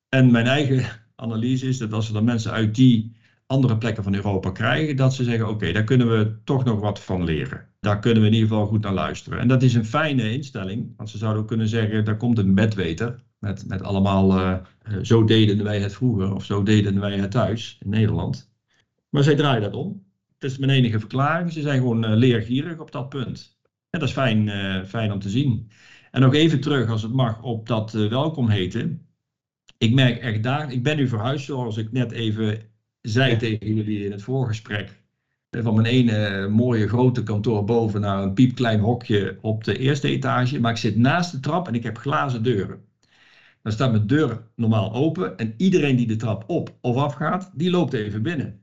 En 0.10 0.32
mijn 0.32 0.46
eigen 0.46 0.86
analyse 1.16 1.68
is 1.68 1.78
dat 1.78 1.94
als 1.94 2.08
we 2.08 2.14
dan 2.14 2.24
mensen 2.24 2.52
uit 2.52 2.76
die 2.76 3.16
andere 3.46 3.78
plekken 3.78 4.04
van 4.04 4.16
Europa 4.16 4.52
krijgen, 4.52 4.96
dat 4.96 5.14
ze 5.14 5.24
zeggen: 5.24 5.50
oké, 5.50 5.72
daar 5.72 5.84
kunnen 5.84 6.10
we 6.10 6.38
toch 6.44 6.64
nog 6.64 6.80
wat 6.80 7.00
van 7.00 7.24
leren. 7.24 7.68
Daar 7.80 8.00
kunnen 8.00 8.22
we 8.22 8.28
in 8.28 8.34
ieder 8.34 8.50
geval 8.50 8.66
goed 8.66 8.82
naar 8.82 8.94
luisteren. 8.94 9.40
En 9.40 9.48
dat 9.48 9.64
is 9.64 9.74
een 9.74 9.86
fijne 9.86 10.34
instelling, 10.34 10.94
want 10.98 11.10
ze 11.10 11.18
zouden 11.18 11.42
ook 11.42 11.48
kunnen 11.48 11.68
zeggen: 11.68 12.06
daar 12.06 12.18
komt 12.18 12.38
een 12.38 12.56
bedweter 12.56 13.24
met, 13.40 13.68
met 13.68 13.82
allemaal, 13.82 14.40
uh, 14.40 14.58
zo 15.02 15.24
deden 15.24 15.64
wij 15.64 15.80
het 15.80 15.94
vroeger 15.94 16.34
of 16.34 16.46
zo 16.46 16.64
deden 16.64 17.00
wij 17.00 17.18
het 17.18 17.32
thuis 17.32 17.78
in 17.84 17.90
Nederland. 17.90 18.52
Maar 19.10 19.24
zij 19.24 19.36
draaien 19.36 19.62
dat 19.62 19.74
om. 19.74 20.06
Het 20.40 20.52
is 20.52 20.58
mijn 20.58 20.72
enige 20.72 21.00
verklaring. 21.00 21.52
Ze 21.52 21.62
zijn 21.62 21.78
gewoon 21.78 22.16
leergierig 22.16 22.80
op 22.80 22.92
dat 22.92 23.10
punt. 23.10 23.58
En 23.90 24.00
dat 24.00 24.08
is 24.08 24.14
fijn, 24.14 24.50
fijn 24.86 25.12
om 25.12 25.20
te 25.20 25.30
zien. 25.30 25.72
En 26.18 26.24
nog 26.24 26.34
even 26.34 26.60
terug, 26.60 26.90
als 26.90 27.02
het 27.02 27.14
mag, 27.14 27.42
op 27.42 27.68
dat 27.68 27.92
welkom 27.92 28.50
heten. 28.50 29.08
Ik 29.78 29.94
merk 29.94 30.18
echt 30.18 30.44
daar, 30.44 30.72
ik 30.72 30.84
ben 30.84 30.98
nu 30.98 31.08
verhuisd, 31.08 31.46
zoals 31.46 31.78
ik 31.78 31.92
net 31.92 32.12
even 32.12 32.62
zei 33.02 33.31
ja. 33.31 33.38
tegen 33.38 33.74
jullie 33.75 34.06
in 34.06 34.12
het 34.12 34.22
voorgesprek. 34.22 35.02
Van 35.50 35.75
mijn 35.75 35.88
ene 35.88 36.48
mooie 36.48 36.88
grote 36.88 37.24
kantoor 37.24 37.64
boven 37.64 38.02
naar 38.02 38.24
een 38.24 38.34
piepklein 38.34 38.80
hokje 38.80 39.38
op 39.42 39.64
de 39.64 39.78
eerste 39.78 40.08
etage. 40.08 40.60
Maar 40.60 40.72
ik 40.72 40.78
zit 40.78 40.98
naast 40.98 41.31
de 41.31 41.40
trap 41.40 41.68
en 41.68 41.75
ik 41.75 41.84
heb 41.84 41.98
glazen 41.98 42.44
deuren. 42.44 42.81
Dan 43.62 43.72
staat 43.72 43.92
mijn 43.92 44.08
deur 44.08 44.44
normaal 44.56 44.94
open 44.94 45.38
en 45.38 45.54
iedereen 45.58 45.96
die 45.96 46.08
de 46.08 46.16
trap 46.16 46.44
op 46.48 46.78
of 46.81 46.96
af 46.96 47.14
gaat, 47.14 47.52
die 47.54 47.69
loopt 47.69 47.94
even 47.94 48.22
binnen. 48.22 48.62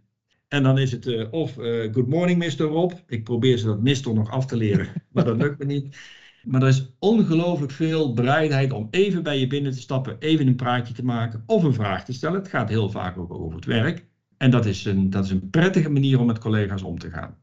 En 0.49 0.63
dan 0.63 0.79
is 0.79 0.93
het 0.93 1.07
uh, 1.07 1.33
of 1.33 1.59
uh, 1.59 1.93
good 1.93 2.09
morning 2.09 2.39
Mr. 2.39 2.65
Rob. 2.65 2.93
Ik 3.07 3.25
probeer 3.25 3.57
ze 3.57 3.67
dat 3.67 3.83
Mr. 3.83 4.15
nog 4.15 4.31
af 4.31 4.47
te 4.47 4.57
leren, 4.57 4.89
maar 5.13 5.25
dat 5.25 5.37
lukt 5.37 5.59
me 5.59 5.65
niet. 5.65 5.97
Maar 6.45 6.63
er 6.63 6.69
is 6.69 6.95
ongelooflijk 6.99 7.73
veel 7.73 8.13
bereidheid 8.13 8.73
om 8.73 8.89
even 8.91 9.23
bij 9.23 9.39
je 9.39 9.47
binnen 9.47 9.73
te 9.73 9.81
stappen, 9.81 10.17
even 10.19 10.47
een 10.47 10.57
praatje 10.57 10.95
te 10.95 11.05
maken 11.05 11.43
of 11.47 11.63
een 11.63 11.75
vraag 11.75 12.05
te 12.05 12.13
stellen. 12.13 12.39
Het 12.39 12.49
gaat 12.49 12.69
heel 12.69 12.91
vaak 12.91 13.19
ook 13.19 13.35
over 13.35 13.55
het 13.55 13.65
werk. 13.65 14.07
En 14.37 14.51
dat 14.51 14.67
is 14.67 14.85
een, 14.85 15.11
dat 15.11 15.25
is 15.25 15.31
een 15.31 15.51
prettige 15.51 15.91
manier 15.91 16.21
om 16.21 16.27
met 16.27 16.39
collega's 16.39 16.83
om 16.83 16.99
te 16.99 17.11
gaan. 17.11 17.37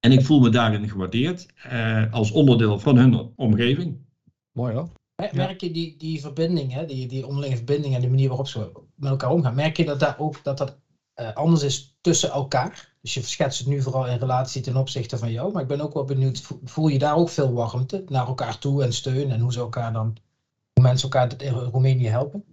En 0.00 0.12
ik 0.12 0.24
voel 0.24 0.40
me 0.40 0.48
daarin 0.48 0.88
gewaardeerd 0.88 1.46
uh, 1.72 2.12
als 2.12 2.30
onderdeel 2.30 2.78
van 2.78 2.96
hun 2.96 3.32
omgeving. 3.36 3.96
Mooi 4.52 4.74
hoor. 4.74 4.88
Merk 5.32 5.60
je 5.60 5.70
die, 5.70 5.96
die 5.96 6.20
verbinding, 6.20 6.72
hè, 6.72 6.86
die, 6.86 7.06
die 7.06 7.26
onderlinge 7.26 7.56
verbinding 7.56 7.94
en 7.94 8.00
de 8.00 8.08
manier 8.08 8.28
waarop 8.28 8.48
ze 8.48 8.70
met 8.94 9.10
elkaar 9.10 9.30
omgaan, 9.30 9.54
merk 9.54 9.76
je 9.76 9.84
dat 9.84 10.00
daar 10.00 10.18
ook 10.18 10.44
dat 10.44 10.58
dat 10.58 10.78
uh, 11.20 11.32
anders 11.34 11.62
is 11.62 11.98
tussen 12.00 12.30
elkaar? 12.30 12.96
Dus 13.08 13.16
je 13.16 13.30
schetst 13.30 13.58
het 13.58 13.68
nu 13.68 13.82
vooral 13.82 14.06
in 14.06 14.18
relatie 14.18 14.62
ten 14.62 14.76
opzichte 14.76 15.18
van 15.18 15.32
jou, 15.32 15.52
maar 15.52 15.62
ik 15.62 15.68
ben 15.68 15.80
ook 15.80 15.94
wel 15.94 16.04
benieuwd, 16.04 16.42
voel 16.64 16.88
je 16.88 16.98
daar 16.98 17.16
ook 17.16 17.28
veel 17.28 17.52
warmte 17.52 18.04
naar 18.08 18.26
elkaar 18.26 18.58
toe 18.58 18.82
en 18.82 18.92
steun 18.92 19.30
en 19.30 19.40
hoe 19.40 19.52
ze 19.52 19.58
elkaar 19.58 19.92
dan, 19.92 20.16
hoe 20.72 20.82
mensen 20.82 21.10
elkaar 21.10 21.42
in 21.42 21.52
Roemenië 21.52 22.06
helpen? 22.06 22.44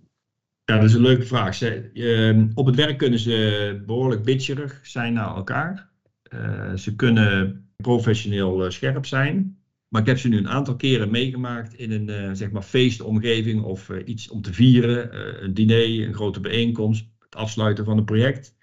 Ja, 0.66 0.76
dat 0.76 0.84
is 0.84 0.94
een 0.94 1.02
leuke 1.02 1.26
vraag. 1.26 1.62
Uh, 1.62 2.44
op 2.54 2.66
het 2.66 2.76
werk 2.76 2.98
kunnen 2.98 3.20
ze 3.20 3.84
behoorlijk 3.86 4.24
bitcherig 4.24 4.80
zijn 4.84 5.14
naar 5.14 5.36
elkaar. 5.36 5.90
Uh, 6.34 6.74
ze 6.74 6.96
kunnen 6.96 7.68
professioneel 7.76 8.66
uh, 8.66 8.70
scherp 8.70 9.06
zijn. 9.06 9.58
Maar 9.88 10.02
ik 10.02 10.08
heb 10.08 10.20
ze 10.20 10.28
nu 10.28 10.38
een 10.38 10.50
aantal 10.50 10.76
keren 10.76 11.12
meegemaakt 11.12 11.74
in 11.74 11.92
een 11.92 12.10
uh, 12.10 12.30
zeg 12.34 12.52
maar 12.52 12.62
feestomgeving 12.62 13.64
of 13.64 13.90
iets 13.90 14.30
om 14.30 14.42
te 14.42 14.54
vieren. 14.54 15.18
Een 15.44 15.54
diner, 15.54 16.08
een 16.08 16.14
grote 16.14 16.40
bijeenkomst, 16.40 17.06
het 17.20 17.36
afsluiten 17.36 17.86
van 17.86 17.98
een 17.98 18.06
project. 18.06 18.55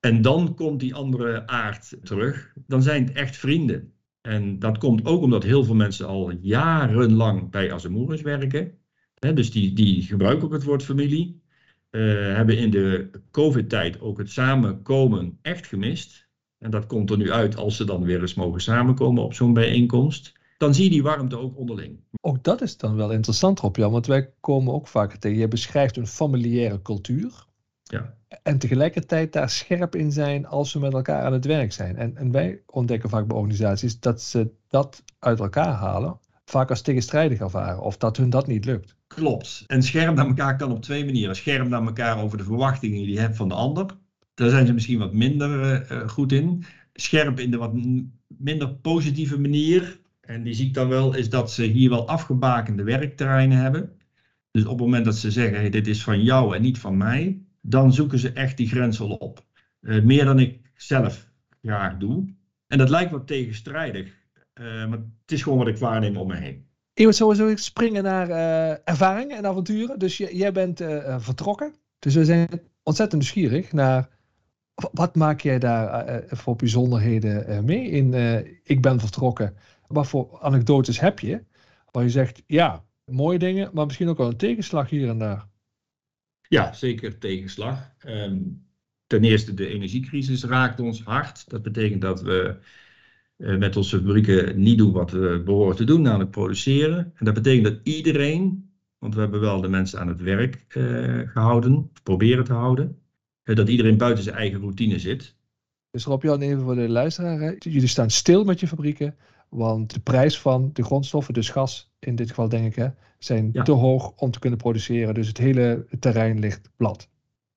En 0.00 0.22
dan 0.22 0.54
komt 0.54 0.80
die 0.80 0.94
andere 0.94 1.46
aard 1.46 1.96
terug. 2.02 2.52
Dan 2.66 2.82
zijn 2.82 3.04
het 3.04 3.12
echt 3.12 3.36
vrienden. 3.36 3.92
En 4.20 4.58
dat 4.58 4.78
komt 4.78 5.04
ook 5.04 5.22
omdat 5.22 5.42
heel 5.42 5.64
veel 5.64 5.74
mensen 5.74 6.06
al 6.06 6.30
jarenlang 6.30 7.50
bij 7.50 7.72
Azemoerens 7.72 8.22
werken. 8.22 8.78
Dus 9.14 9.50
die, 9.50 9.72
die 9.72 10.02
gebruiken 10.02 10.44
ook 10.44 10.52
het 10.52 10.64
woord 10.64 10.84
familie. 10.84 11.42
hebben 11.90 12.58
in 12.58 12.70
de 12.70 13.10
COVID-tijd 13.30 14.00
ook 14.00 14.18
het 14.18 14.30
samenkomen 14.30 15.38
echt 15.42 15.66
gemist. 15.66 16.28
En 16.58 16.70
dat 16.70 16.86
komt 16.86 17.10
er 17.10 17.16
nu 17.16 17.32
uit 17.32 17.56
als 17.56 17.76
ze 17.76 17.84
dan 17.84 18.02
weer 18.02 18.20
eens 18.20 18.34
mogen 18.34 18.60
samenkomen 18.60 19.22
op 19.22 19.34
zo'n 19.34 19.52
bijeenkomst 19.52 20.38
dan 20.58 20.74
zie 20.74 20.84
je 20.84 20.90
die 20.90 21.02
warmte 21.02 21.38
ook 21.38 21.56
onderling. 21.56 22.00
Ook 22.20 22.44
dat 22.44 22.60
is 22.60 22.76
dan 22.76 22.96
wel 22.96 23.12
interessant, 23.12 23.60
Rob 23.60 23.76
Jan, 23.76 23.92
want 23.92 24.06
wij 24.06 24.32
komen 24.40 24.74
ook 24.74 24.88
vaak 24.88 25.16
tegen. 25.16 25.38
Je 25.38 25.48
beschrijft 25.48 25.96
een 25.96 26.06
familiaire 26.06 26.82
cultuur. 26.82 27.46
Ja. 27.88 28.14
En 28.42 28.58
tegelijkertijd 28.58 29.32
daar 29.32 29.50
scherp 29.50 29.96
in 29.96 30.12
zijn 30.12 30.46
als 30.46 30.72
we 30.72 30.78
met 30.78 30.92
elkaar 30.92 31.22
aan 31.22 31.32
het 31.32 31.44
werk 31.44 31.72
zijn. 31.72 31.96
En, 31.96 32.16
en 32.16 32.30
wij 32.30 32.62
ontdekken 32.66 33.10
vaak 33.10 33.26
bij 33.26 33.36
organisaties 33.36 34.00
dat 34.00 34.22
ze 34.22 34.50
dat 34.68 35.02
uit 35.18 35.40
elkaar 35.40 35.72
halen, 35.72 36.18
vaak 36.44 36.70
als 36.70 36.82
tegenstrijdig 36.82 37.38
ervaren, 37.38 37.82
of 37.82 37.96
dat 37.96 38.16
hun 38.16 38.30
dat 38.30 38.46
niet 38.46 38.64
lukt. 38.64 38.96
Klopt. 39.06 39.64
En 39.66 39.82
scherp 39.82 40.14
naar 40.14 40.26
elkaar 40.26 40.56
kan 40.56 40.72
op 40.72 40.82
twee 40.82 41.04
manieren. 41.04 41.36
Scherp 41.36 41.68
naar 41.68 41.82
elkaar 41.82 42.22
over 42.22 42.38
de 42.38 42.44
verwachtingen 42.44 42.98
die 42.98 43.12
je 43.12 43.20
hebt 43.20 43.36
van 43.36 43.48
de 43.48 43.54
ander. 43.54 43.86
Daar 44.34 44.50
zijn 44.50 44.66
ze 44.66 44.72
misschien 44.72 44.98
wat 44.98 45.12
minder 45.12 45.82
uh, 45.92 46.08
goed 46.08 46.32
in. 46.32 46.64
Scherp 46.92 47.40
in 47.40 47.50
de 47.50 47.56
wat 47.56 47.72
minder 48.26 48.74
positieve 48.74 49.38
manier 49.38 50.00
en 50.28 50.42
die 50.42 50.54
zie 50.54 50.66
ik 50.66 50.74
dan 50.74 50.88
wel, 50.88 51.14
is 51.14 51.30
dat 51.30 51.52
ze 51.52 51.62
hier 51.64 51.90
wel 51.90 52.08
afgebakende 52.08 52.82
werkterreinen 52.82 53.58
hebben. 53.58 53.92
Dus 54.50 54.64
op 54.64 54.70
het 54.70 54.80
moment 54.80 55.04
dat 55.04 55.16
ze 55.16 55.30
zeggen, 55.30 55.58
hey, 55.58 55.70
dit 55.70 55.86
is 55.86 56.02
van 56.02 56.22
jou 56.22 56.56
en 56.56 56.62
niet 56.62 56.78
van 56.78 56.96
mij, 56.96 57.42
dan 57.68 57.92
zoeken 57.92 58.18
ze 58.18 58.32
echt 58.32 58.56
die 58.56 58.68
grens 58.68 58.98
wel 58.98 59.10
op. 59.10 59.44
Uh, 59.80 60.04
meer 60.04 60.24
dan 60.24 60.38
ik 60.38 60.60
zelf 60.74 61.30
graag 61.62 61.96
doe. 61.96 62.34
En 62.66 62.78
dat 62.78 62.88
lijkt 62.88 63.10
wat 63.10 63.26
tegenstrijdig, 63.26 64.06
uh, 64.60 64.64
maar 64.64 64.98
het 64.98 65.32
is 65.32 65.42
gewoon 65.42 65.58
wat 65.58 65.68
ik 65.68 65.76
waarneem 65.76 66.16
om 66.16 66.28
me 66.28 66.36
heen. 66.36 66.66
Ik 66.94 67.04
wil 67.04 67.12
sowieso 67.12 67.56
springen 67.56 68.02
naar 68.02 68.28
uh, 68.28 68.88
ervaringen 68.88 69.36
en 69.36 69.46
avonturen. 69.46 69.98
Dus 69.98 70.16
jij 70.16 70.52
bent 70.52 70.84
vertrokken. 71.18 71.74
Dus 71.98 72.14
we 72.14 72.24
zijn 72.24 72.48
ontzettend 72.82 73.20
nieuwsgierig 73.22 73.72
naar 73.72 74.08
wat 74.92 75.16
maak 75.16 75.40
jij 75.40 75.58
daar 75.58 76.22
voor 76.28 76.56
bijzonderheden 76.56 77.64
mee 77.64 77.90
in 77.90 78.14
Ik 78.64 78.82
ben 78.82 79.00
vertrokken 79.00 79.56
wat 79.88 80.06
voor 80.06 80.38
anekdotes 80.40 81.00
heb 81.00 81.18
je? 81.18 81.44
Waar 81.90 82.02
je 82.02 82.10
zegt, 82.10 82.42
ja, 82.46 82.84
mooie 83.04 83.38
dingen, 83.38 83.70
maar 83.72 83.86
misschien 83.86 84.08
ook 84.08 84.18
wel 84.18 84.28
een 84.28 84.36
tegenslag 84.36 84.90
hier 84.90 85.08
en 85.08 85.18
daar. 85.18 85.46
Ja, 86.48 86.72
zeker 86.72 87.18
tegenslag. 87.18 87.94
Um, 88.06 88.66
ten 89.06 89.24
eerste, 89.24 89.54
de 89.54 89.66
energiecrisis 89.66 90.44
raakt 90.44 90.80
ons 90.80 91.02
hard. 91.02 91.50
Dat 91.50 91.62
betekent 91.62 92.00
dat 92.00 92.22
we 92.22 92.56
uh, 93.36 93.58
met 93.58 93.76
onze 93.76 93.98
fabrieken 93.98 94.60
niet 94.60 94.78
doen 94.78 94.92
wat 94.92 95.10
we 95.10 95.42
behoren 95.44 95.76
te 95.76 95.84
doen, 95.84 96.02
namelijk 96.02 96.30
produceren. 96.30 97.12
En 97.14 97.24
dat 97.24 97.34
betekent 97.34 97.64
dat 97.64 97.80
iedereen, 97.82 98.70
want 98.98 99.14
we 99.14 99.20
hebben 99.20 99.40
wel 99.40 99.60
de 99.60 99.68
mensen 99.68 100.00
aan 100.00 100.08
het 100.08 100.20
werk 100.20 100.64
uh, 100.76 101.28
gehouden, 101.28 101.90
proberen 102.02 102.44
te 102.44 102.52
houden, 102.52 102.98
uh, 103.44 103.56
dat 103.56 103.68
iedereen 103.68 103.96
buiten 103.96 104.24
zijn 104.24 104.36
eigen 104.36 104.60
routine 104.60 104.98
zit. 104.98 105.36
Dus 105.90 106.04
Rob 106.04 106.22
Jan, 106.22 106.40
even 106.40 106.62
voor 106.62 106.74
de 106.74 106.88
luisteraar. 106.88 107.40
Hè? 107.40 107.54
Jullie 107.58 107.86
staan 107.86 108.10
stil 108.10 108.44
met 108.44 108.60
je 108.60 108.66
fabrieken. 108.66 109.16
Want 109.48 109.94
de 109.94 110.00
prijs 110.00 110.40
van 110.40 110.70
de 110.72 110.82
grondstoffen, 110.82 111.34
dus 111.34 111.50
gas 111.50 111.87
in 111.98 112.16
dit 112.16 112.28
geval 112.28 112.48
denk 112.48 112.66
ik, 112.66 112.74
hè, 112.74 112.88
zijn 113.18 113.52
te 113.52 113.72
hoog 113.72 114.12
om 114.16 114.30
te 114.30 114.38
kunnen 114.38 114.58
produceren. 114.58 115.14
Dus 115.14 115.28
het 115.28 115.38
hele 115.38 115.86
terrein 116.00 116.38
ligt 116.38 116.70
plat. 116.76 117.08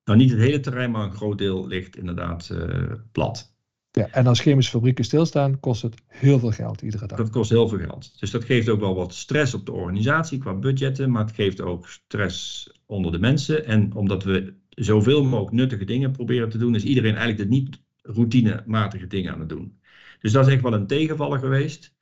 Nou, 0.04 0.18
niet 0.18 0.32
het 0.32 0.40
hele 0.40 0.60
terrein, 0.60 0.92
maar 0.92 1.04
een 1.04 1.14
groot 1.14 1.38
deel 1.38 1.68
ligt 1.68 1.98
inderdaad 1.98 2.50
uh, 2.52 2.94
plat. 3.12 3.54
Ja, 3.92 4.08
en 4.08 4.28
als 4.28 4.40
chemische 4.40 4.72
fabrieken 4.72 5.04
stilstaan, 5.04 5.60
kost 5.60 5.82
het 5.82 5.96
heel 6.08 6.40
veel 6.40 6.52
geld 6.52 6.82
iedere 6.82 7.08
dag. 7.08 7.18
Dat 7.18 7.30
kost 7.30 7.50
heel 7.50 7.68
veel 7.68 7.78
geld. 7.78 8.20
Dus 8.20 8.32
dat 8.32 8.44
geeft 8.44 8.70
ook 8.70 8.80
wel 8.80 8.96
wat 8.96 9.14
stress 9.14 9.54
op 9.54 9.66
de 9.66 9.72
organisatie 9.72 10.38
qua 10.38 10.54
budgetten, 10.54 11.12
maar 11.12 11.26
het 11.26 11.36
geeft 11.36 11.62
ook 11.62 11.88
stress 11.88 12.70
onder 12.86 13.12
de 13.12 13.20
mensen. 13.20 13.66
En 13.66 13.94
omdat 13.94 14.24
we 14.24 14.54
zoveel 14.70 15.24
mogelijk 15.24 15.56
nuttige 15.56 15.86
dingen 15.86 16.12
proberen 16.12 16.50
te 16.50 16.58
doen, 16.58 16.76
is 16.76 16.84
iedereen 16.84 17.16
eigenlijk 17.16 17.50
de 17.50 17.56
niet 17.56 17.80
routinematige 18.02 19.08
dingen 19.08 19.34
aan 19.34 19.40
het 19.40 19.50
doen. 19.50 19.80
Dus 20.20 20.32
dat 20.32 20.48
is 20.48 20.54
echt 20.54 20.62
wel 20.62 20.74
een 20.74 20.88
tegenvaller 20.88 21.40
geweest. 21.40 21.94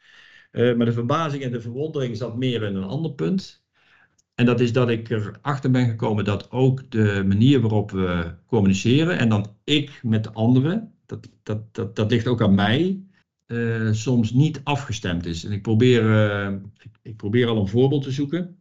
Uh, 0.51 0.75
maar 0.75 0.86
de 0.86 0.91
verbazing 0.91 1.44
en 1.44 1.51
de 1.51 1.62
verwondering 1.62 2.18
zat 2.18 2.38
meer 2.38 2.63
in 2.63 2.75
een 2.75 2.84
ander 2.84 3.12
punt. 3.12 3.63
En 4.36 4.46
dat 4.46 4.60
is 4.60 4.74
dat 4.74 4.89
ik 4.89 5.10
erachter 5.10 5.72
ben 5.72 5.88
gekomen 5.88 6.25
dat 6.25 6.51
ook 6.51 6.91
de 6.91 7.24
manier 7.27 7.62
waarop 7.62 7.91
we 7.91 8.34
communiceren 8.46 9.18
en 9.18 9.29
dan 9.29 9.56
ik 9.63 10.00
met 10.03 10.24
de 10.24 10.32
anderen, 10.32 10.94
dat, 11.06 11.29
dat, 11.44 11.75
dat, 11.75 11.96
dat 11.96 12.12
ligt 12.12 12.27
ook 12.27 12.41
aan 12.41 12.56
mij, 12.56 13.03
uh, 13.48 13.91
soms 13.91 14.32
niet 14.32 14.62
afgestemd 14.63 15.25
is. 15.25 15.44
En 15.44 15.51
ik 15.51 15.62
probeer, 15.62 16.03
ik, 16.77 16.91
ik, 17.01 17.15
probeer 17.15 17.48
al 17.48 17.58
een 17.58 17.68
voorbeeld 17.68 18.03
te 18.03 18.12
zoeken. 18.12 18.58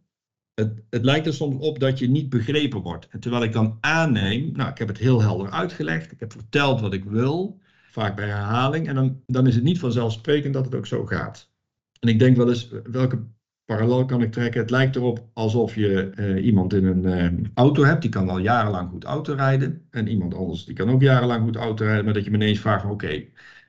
Het, 0.53 0.81
het, 0.89 1.03
lijkt 1.03 1.27
er 1.27 1.33
soms 1.33 1.55
op 1.59 1.79
dat 1.79 1.99
je 1.99 2.09
niet 2.09 2.29
begrepen 2.29 2.81
wordt. 2.81 3.07
En 3.07 3.19
terwijl 3.19 3.43
ik 3.43 3.53
dan 3.53 3.77
aanneem, 3.79 4.51
nou, 4.51 4.69
ik 4.69 4.77
heb 4.77 4.87
het 4.87 4.97
heel 4.97 5.21
helder 5.21 5.49
uitgelegd, 5.49 6.11
ik 6.11 6.19
heb 6.19 6.31
verteld 6.31 6.81
wat 6.81 6.93
ik 6.93 7.03
wil, 7.03 7.59
vaak 7.91 8.15
bij 8.15 8.27
herhaling, 8.27 8.87
en 8.87 8.95
dan, 8.95 9.21
dan 9.25 9.47
is 9.47 9.55
het 9.55 9.63
niet 9.63 9.79
vanzelfsprekend 9.79 10.53
dat 10.53 10.65
het 10.65 10.75
ook 10.75 10.87
zo 10.87 11.05
gaat. 11.05 11.49
En 11.99 12.09
ik 12.09 12.19
denk 12.19 12.37
wel 12.37 12.49
eens, 12.49 12.69
welke 12.83 13.23
parallel 13.65 14.05
kan 14.05 14.21
ik 14.21 14.31
trekken? 14.31 14.61
Het 14.61 14.69
lijkt 14.69 14.95
erop 14.95 15.29
alsof 15.33 15.75
je 15.75 16.11
uh, 16.15 16.45
iemand 16.45 16.73
in 16.73 16.85
een 16.85 17.33
uh, 17.33 17.49
auto 17.53 17.83
hebt, 17.83 18.01
die 18.01 18.11
kan 18.11 18.29
al 18.29 18.39
jarenlang 18.39 18.89
goed 18.89 19.03
auto 19.03 19.33
rijden. 19.33 19.87
En 19.89 20.07
iemand 20.07 20.33
anders, 20.33 20.65
die 20.65 20.75
kan 20.75 20.89
ook 20.89 21.01
jarenlang 21.01 21.43
goed 21.43 21.55
auto 21.55 21.85
rijden, 21.85 22.05
maar 22.05 22.13
dat 22.13 22.23
je 22.23 22.31
me 22.31 22.35
ineens 22.35 22.59
vraagt, 22.59 22.85
oké, 22.85 23.25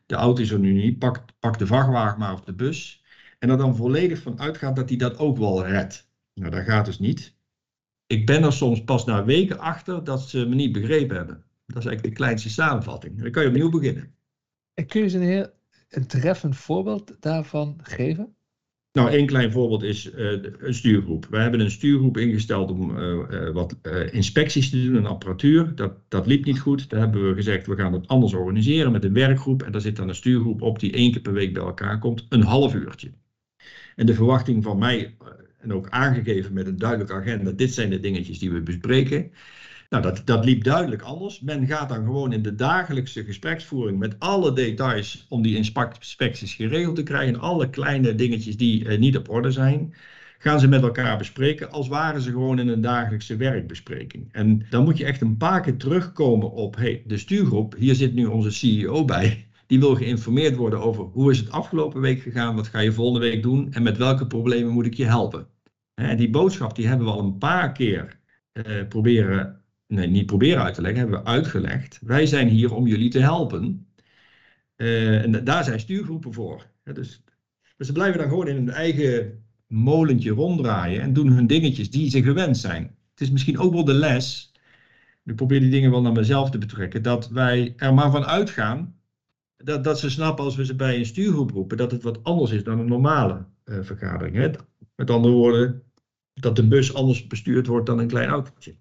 de 0.07 0.15
auto 0.15 0.43
is 0.43 0.51
er 0.51 0.59
nu 0.59 0.73
niet, 0.73 0.99
pak, 0.99 1.25
pak 1.39 1.59
de 1.59 1.67
vrachtwagen 1.67 2.19
maar 2.19 2.33
of 2.33 2.41
de 2.41 2.55
bus. 2.55 3.05
En 3.39 3.51
er 3.51 3.57
dan 3.57 3.77
volledig 3.77 4.23
van 4.23 4.41
uitgaat 4.41 4.77
dat 4.77 4.89
hij 4.89 4.99
dat 4.99 5.19
ook 5.19 5.37
wel 5.39 5.67
redt. 5.67 6.11
Nou, 6.35 6.51
dat 6.51 6.65
gaat 6.65 6.85
dus 6.85 6.99
niet. 6.99 7.37
Ik 8.07 8.27
ben 8.27 8.43
er 8.43 8.53
soms 8.53 8.85
pas 8.85 9.05
na 9.05 9.25
weken 9.25 9.59
achter 9.59 10.05
dat 10.05 10.29
ze 10.29 10.47
me 10.47 10.55
niet 10.55 10.73
begrepen 10.73 11.17
hebben. 11.17 11.45
Dat 11.67 11.79
is 11.79 11.87
eigenlijk 11.87 12.03
de 12.03 12.23
kleinste 12.23 12.51
samenvatting. 12.51 13.23
Dan 13.23 13.31
kan 13.31 13.43
je 13.43 13.49
opnieuw 13.49 13.71
beginnen. 13.71 14.15
En 14.75 14.87
kun 14.87 15.03
je 15.03 15.17
een, 15.17 15.23
heel, 15.23 15.51
een 15.91 16.07
treffend 16.07 16.57
voorbeeld 16.57 17.17
daarvan 17.21 17.79
geven? 17.83 18.35
Nou, 18.93 19.11
één 19.11 19.27
klein 19.27 19.53
voorbeeld 19.53 19.83
is 19.83 20.13
uh, 20.13 20.43
een 20.59 20.75
stuurgroep. 20.75 21.27
We 21.31 21.39
hebben 21.39 21.61
een 21.61 21.71
stuurgroep 21.71 22.17
ingesteld 22.17 22.71
om 22.71 22.99
uh, 22.99 23.19
uh, 23.31 23.51
wat 23.51 23.77
inspecties 24.11 24.71
te 24.71 24.85
doen 24.85 24.97
en 24.97 25.07
apparatuur. 25.07 25.75
Dat, 25.75 25.93
dat 26.09 26.27
liep 26.27 26.45
niet 26.45 26.61
goed. 26.61 26.91
Daar 26.91 27.01
hebben 27.01 27.29
we 27.29 27.35
gezegd, 27.35 27.67
we 27.67 27.77
gaan 27.77 27.93
het 27.93 28.09
anders 28.09 28.35
organiseren 28.35 28.93
met 28.93 29.05
een 29.05 29.13
werkgroep. 29.13 29.63
En 29.63 29.73
daar 29.73 29.81
zit 29.81 29.97
dan 29.97 30.09
een 30.09 30.15
stuurgroep 30.15 30.63
op 30.63 30.79
die 30.79 30.93
één 30.93 31.13
keer 31.13 31.21
per 31.21 31.33
week 31.33 31.55
bij 31.55 31.63
elkaar 31.63 31.99
komt. 31.99 32.27
Een 32.29 32.43
half 32.43 32.75
uurtje. 32.75 33.11
En 33.97 34.07
de 34.07 34.15
verwachting 34.15 34.63
van 34.63 34.79
mij, 34.79 35.17
en 35.59 35.73
ook 35.73 35.89
aangegeven 35.89 36.53
met 36.53 36.67
een 36.67 36.79
duidelijke 36.79 37.15
agenda, 37.15 37.51
dit 37.51 37.75
zijn 37.75 37.91
de 37.91 38.01
dingetjes 38.01 38.39
die 38.39 38.51
we 38.51 38.61
bespreken. 38.61 39.33
Nou, 39.91 40.03
dat, 40.03 40.23
dat 40.25 40.45
liep 40.45 40.65
duidelijk 40.65 41.03
anders. 41.03 41.41
Men 41.41 41.67
gaat 41.67 41.89
dan 41.89 42.05
gewoon 42.05 42.33
in 42.33 42.43
de 42.43 42.55
dagelijkse 42.55 43.25
gespreksvoering 43.25 43.99
met 43.99 44.19
alle 44.19 44.53
details 44.53 45.27
om 45.29 45.43
die 45.43 45.57
inspecties 45.57 46.55
geregeld 46.55 46.97
te 46.97 47.03
krijgen. 47.03 47.41
Alle 47.41 47.71
kleine 47.71 48.15
dingetjes 48.15 48.57
die 48.57 48.85
uh, 48.85 48.99
niet 48.99 49.17
op 49.17 49.29
orde 49.29 49.51
zijn, 49.51 49.95
gaan 50.39 50.61
ze 50.61 50.69
met 50.69 50.83
elkaar 50.83 51.19
bespreken 51.19 51.71
als 51.71 51.89
waren 51.89 52.21
ze 52.21 52.31
gewoon 52.31 52.59
in 52.59 52.69
een 52.69 52.81
dagelijkse 52.81 53.37
werkbespreking. 53.37 54.29
En 54.33 54.67
dan 54.71 54.85
moet 54.85 54.97
je 54.97 55.05
echt 55.05 55.21
een 55.21 55.37
paar 55.37 55.61
keer 55.61 55.77
terugkomen 55.77 56.51
op 56.51 56.77
hey, 56.77 57.03
de 57.07 57.19
stuurgroep. 57.19 57.75
Hier 57.79 57.95
zit 57.95 58.15
nu 58.15 58.27
onze 58.27 58.51
CEO 58.51 59.05
bij. 59.05 59.47
Die 59.67 59.81
wil 59.81 59.95
geïnformeerd 59.97 60.57
worden 60.57 60.81
over 60.81 61.05
hoe 61.05 61.31
is 61.31 61.39
het 61.39 61.51
afgelopen 61.51 62.01
week 62.01 62.21
gegaan, 62.21 62.55
wat 62.55 62.69
ga 62.69 62.81
je 62.81 62.93
volgende 62.93 63.27
week 63.27 63.43
doen 63.43 63.73
en 63.73 63.83
met 63.83 63.97
welke 63.97 64.27
problemen 64.27 64.73
moet 64.73 64.87
ik 64.87 64.95
je 64.95 65.07
helpen. 65.07 65.47
En 65.95 66.17
die 66.17 66.31
boodschap 66.31 66.77
die 66.77 66.87
hebben 66.87 67.07
we 67.07 67.13
al 67.13 67.21
een 67.21 67.39
paar 67.39 67.73
keer 67.73 68.19
uh, 68.53 68.89
proberen 68.89 69.60
nee, 69.91 70.07
niet 70.07 70.27
proberen 70.27 70.63
uit 70.63 70.75
te 70.75 70.81
leggen, 70.81 71.01
hebben 71.01 71.21
we 71.21 71.27
uitgelegd. 71.27 71.99
Wij 72.03 72.27
zijn 72.27 72.49
hier 72.49 72.75
om 72.75 72.87
jullie 72.87 73.11
te 73.11 73.19
helpen. 73.19 73.87
Uh, 74.77 75.23
en 75.23 75.45
daar 75.45 75.65
zijn 75.65 75.81
stuurgroepen 75.81 76.33
voor. 76.33 76.67
dus, 76.83 77.23
dus 77.77 77.87
ze 77.87 77.93
blijven 77.93 78.19
dan 78.19 78.29
gewoon 78.29 78.49
in 78.49 78.55
hun 78.55 78.71
eigen 78.71 79.45
molentje 79.67 80.31
ronddraaien 80.31 81.01
en 81.01 81.13
doen 81.13 81.33
hun 81.33 81.47
dingetjes 81.47 81.91
die 81.91 82.11
ze 82.11 82.23
gewend 82.23 82.57
zijn. 82.57 82.83
Het 83.11 83.21
is 83.21 83.31
misschien 83.31 83.59
ook 83.59 83.73
wel 83.73 83.85
de 83.85 83.95
les, 83.95 84.53
ik 85.25 85.37
probeer 85.37 85.61
die 85.61 85.71
dingen 85.71 85.91
wel 85.91 86.03
naar 86.03 86.13
mezelf 86.13 86.51
te 86.51 86.59
betrekken, 86.59 87.03
dat 87.03 87.29
wij 87.29 87.75
er 87.77 87.95
maar 87.95 88.11
van 88.11 88.25
uitgaan 88.25 89.01
dat, 89.57 89.85
dat 89.85 89.99
ze 89.99 90.11
snappen 90.11 90.45
als 90.45 90.57
we 90.57 90.65
ze 90.65 90.75
bij 90.75 90.99
een 90.99 91.07
stuurgroep 91.07 91.51
roepen, 91.51 91.77
dat 91.77 91.91
het 91.91 92.03
wat 92.03 92.25
anders 92.25 92.51
is 92.51 92.65
dan 92.65 92.79
een 92.79 92.87
normale 92.87 93.47
uh, 93.65 93.79
vergadering. 93.83 94.37
Hè? 94.37 94.51
Met 94.97 95.11
andere 95.11 95.35
woorden, 95.35 95.83
dat 96.35 96.57
de 96.57 96.69
bus 96.69 96.95
anders 96.95 97.27
bestuurd 97.27 97.67
wordt 97.67 97.87
dan 97.87 97.99
een 97.99 98.09
klein 98.09 98.29
autootje. 98.29 98.77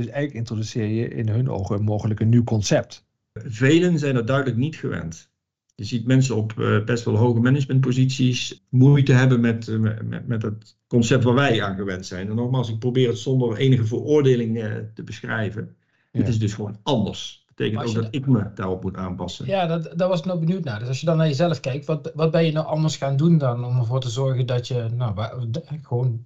Dus 0.00 0.10
eigenlijk 0.10 0.38
introduceer 0.38 0.86
je 0.86 1.08
in 1.08 1.28
hun 1.28 1.50
ogen 1.50 1.82
mogelijk 1.82 2.20
een 2.20 2.28
nieuw 2.28 2.44
concept. 2.44 3.04
Velen 3.32 3.98
zijn 3.98 4.14
dat 4.14 4.26
duidelijk 4.26 4.56
niet 4.56 4.76
gewend. 4.76 5.30
Je 5.74 5.84
ziet 5.84 6.06
mensen 6.06 6.36
op 6.36 6.54
uh, 6.58 6.84
best 6.84 7.04
wel 7.04 7.16
hoge 7.16 7.40
managementposities 7.40 8.64
moeite 8.68 9.12
hebben 9.12 9.40
met, 9.40 9.68
uh, 9.68 9.78
met, 10.02 10.26
met, 10.26 10.42
het 10.42 10.76
concept 10.86 11.24
waar 11.24 11.34
wij 11.34 11.62
aan 11.62 11.76
gewend 11.76 12.06
zijn. 12.06 12.28
En 12.28 12.34
nogmaals, 12.34 12.70
ik 12.70 12.78
probeer 12.78 13.08
het 13.08 13.18
zonder 13.18 13.56
enige 13.56 13.84
veroordeling 13.84 14.56
uh, 14.56 14.74
te 14.94 15.02
beschrijven. 15.02 15.76
Ja. 16.12 16.18
Het 16.18 16.28
is 16.28 16.38
dus 16.38 16.54
gewoon 16.54 16.78
anders. 16.82 17.44
Dat 17.46 17.56
betekent 17.56 17.88
ook 17.88 17.94
dat 18.02 18.14
ik 18.14 18.26
me 18.26 18.50
daarop 18.54 18.82
moet 18.82 18.96
aanpassen. 18.96 19.46
Ja, 19.46 19.66
dat, 19.66 19.92
daar 19.96 20.08
was 20.08 20.18
ik 20.18 20.24
nou 20.24 20.38
benieuwd 20.38 20.64
naar. 20.64 20.78
Dus 20.78 20.88
als 20.88 21.00
je 21.00 21.06
dan 21.06 21.16
naar 21.16 21.26
jezelf 21.26 21.60
kijkt, 21.60 21.86
wat, 21.86 22.12
wat 22.14 22.30
ben 22.30 22.44
je 22.44 22.52
nou 22.52 22.66
anders 22.66 22.96
gaan 22.96 23.16
doen 23.16 23.38
dan 23.38 23.64
om 23.64 23.78
ervoor 23.78 24.00
te 24.00 24.10
zorgen 24.10 24.46
dat 24.46 24.68
je 24.68 24.88
nou, 24.94 25.14
waar, 25.14 25.34
gewoon 25.82 26.24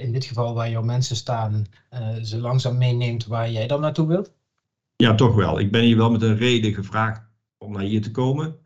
in 0.00 0.12
dit 0.12 0.24
geval 0.24 0.54
waar 0.54 0.70
jouw 0.70 0.82
mensen 0.82 1.16
staan, 1.16 1.66
uh, 1.94 2.22
ze 2.22 2.38
langzaam 2.38 2.78
meeneemt 2.78 3.26
waar 3.26 3.50
jij 3.50 3.66
dan 3.66 3.80
naartoe 3.80 4.06
wilt? 4.06 4.32
Ja, 4.96 5.14
toch 5.14 5.34
wel. 5.34 5.60
Ik 5.60 5.70
ben 5.70 5.82
hier 5.82 5.96
wel 5.96 6.10
met 6.10 6.22
een 6.22 6.36
reden 6.36 6.74
gevraagd 6.74 7.22
om 7.58 7.72
naar 7.72 7.82
hier 7.82 8.02
te 8.02 8.10
komen. 8.10 8.56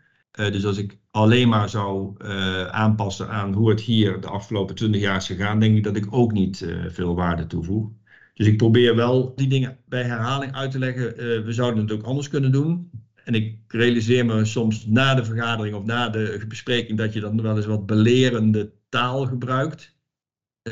Uh, 0.40 0.52
dus 0.52 0.66
als 0.66 0.76
ik 0.76 0.98
alleen 1.10 1.48
maar 1.48 1.68
zou 1.68 2.14
uh, 2.18 2.66
aanpassen 2.66 3.28
aan 3.28 3.52
hoe 3.52 3.70
het 3.70 3.80
hier 3.80 4.20
de 4.20 4.28
afgelopen 4.28 4.74
twintig 4.74 5.00
jaar 5.00 5.16
is 5.16 5.26
gegaan, 5.26 5.60
denk 5.60 5.76
ik 5.76 5.84
dat 5.84 5.96
ik 5.96 6.06
ook 6.10 6.32
niet 6.32 6.66
veel 6.88 7.14
waarde 7.14 7.46
toevoeg. 7.46 7.88
Dus 8.34 8.46
ik 8.46 8.56
probeer 8.56 8.96
wel 8.96 9.34
die 9.34 9.48
dingen 9.48 9.78
bij 9.88 10.02
herhaling 10.02 10.54
uit 10.54 10.70
te 10.70 10.78
leggen. 10.78 11.16
we 11.44 11.52
zouden 11.52 11.82
het 11.82 11.92
ook 11.92 12.02
anders 12.02 12.28
kunnen 12.28 12.52
doen. 12.52 12.90
En 13.24 13.34
ik 13.34 13.58
realiseer 13.68 14.26
me 14.26 14.44
soms 14.44 14.86
na 14.86 15.14
de 15.14 15.24
vergadering 15.24 15.76
of 15.76 15.84
na 15.84 16.08
de 16.08 16.44
bespreking 16.48 16.98
dat 16.98 17.12
je 17.12 17.20
dan 17.20 17.42
wel 17.42 17.56
eens 17.56 17.66
wat 17.66 17.86
belerende 17.86 18.72
taal 18.88 19.26
gebruikt. 19.26 19.93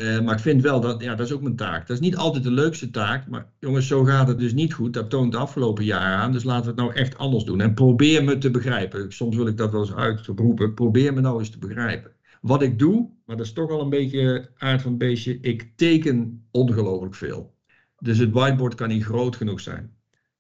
Uh, 0.01 0.21
maar 0.21 0.35
ik 0.35 0.41
vind 0.41 0.63
wel 0.63 0.81
dat, 0.81 1.03
ja, 1.03 1.15
dat 1.15 1.27
is 1.27 1.33
ook 1.33 1.43
mijn 1.43 1.57
taak. 1.57 1.87
Dat 1.87 1.97
is 1.97 2.03
niet 2.03 2.17
altijd 2.17 2.45
de 2.45 2.51
leukste 2.51 2.91
taak, 2.91 3.27
maar 3.27 3.53
jongens, 3.59 3.87
zo 3.87 4.05
gaat 4.05 4.29
het 4.29 4.39
dus 4.39 4.53
niet 4.53 4.75
goed. 4.75 4.93
Dat 4.93 5.11
toont 5.11 5.33
de 5.33 5.39
afgelopen 5.39 5.85
jaren 5.85 6.19
aan, 6.19 6.33
dus 6.33 6.45
laten 6.45 6.63
we 6.63 6.69
het 6.69 6.79
nou 6.79 6.95
echt 6.95 7.19
anders 7.19 7.45
doen. 7.45 7.61
En 7.61 7.75
probeer 7.75 8.25
me 8.25 8.39
te 8.39 8.51
begrijpen. 8.51 9.13
Soms 9.13 9.37
wil 9.37 9.47
ik 9.47 9.57
dat 9.57 9.73
wel 9.73 9.81
eens 9.81 9.95
uitroepen. 9.95 10.75
Probeer 10.75 11.15
me 11.15 11.21
nou 11.21 11.39
eens 11.39 11.51
te 11.51 11.59
begrijpen. 11.59 12.13
Wat 12.41 12.63
ik 12.63 12.79
doe, 12.79 13.11
maar 13.27 13.37
dat 13.37 13.47
is 13.47 13.53
toch 13.53 13.71
al 13.71 13.81
een 13.81 13.91
beetje 13.91 14.51
aard 14.57 14.83
van 14.83 14.91
het 14.91 15.01
beestje, 15.01 15.41
ik 15.41 15.77
teken 15.77 16.47
ongelooflijk 16.51 17.15
veel. 17.15 17.55
Dus 17.99 18.19
het 18.19 18.33
whiteboard 18.33 18.75
kan 18.75 18.89
niet 18.89 19.05
groot 19.05 19.37
genoeg 19.37 19.61
zijn. 19.61 19.97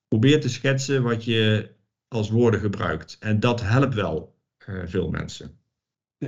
Probeer 0.08 0.40
te 0.40 0.48
schetsen 0.48 1.02
wat 1.02 1.24
je 1.24 1.70
als 2.08 2.30
woorden 2.30 2.60
gebruikt. 2.60 3.16
En 3.20 3.40
dat 3.40 3.60
helpt 3.60 3.94
wel 3.94 4.38
uh, 4.68 4.82
veel 4.84 5.08
mensen. 5.08 5.60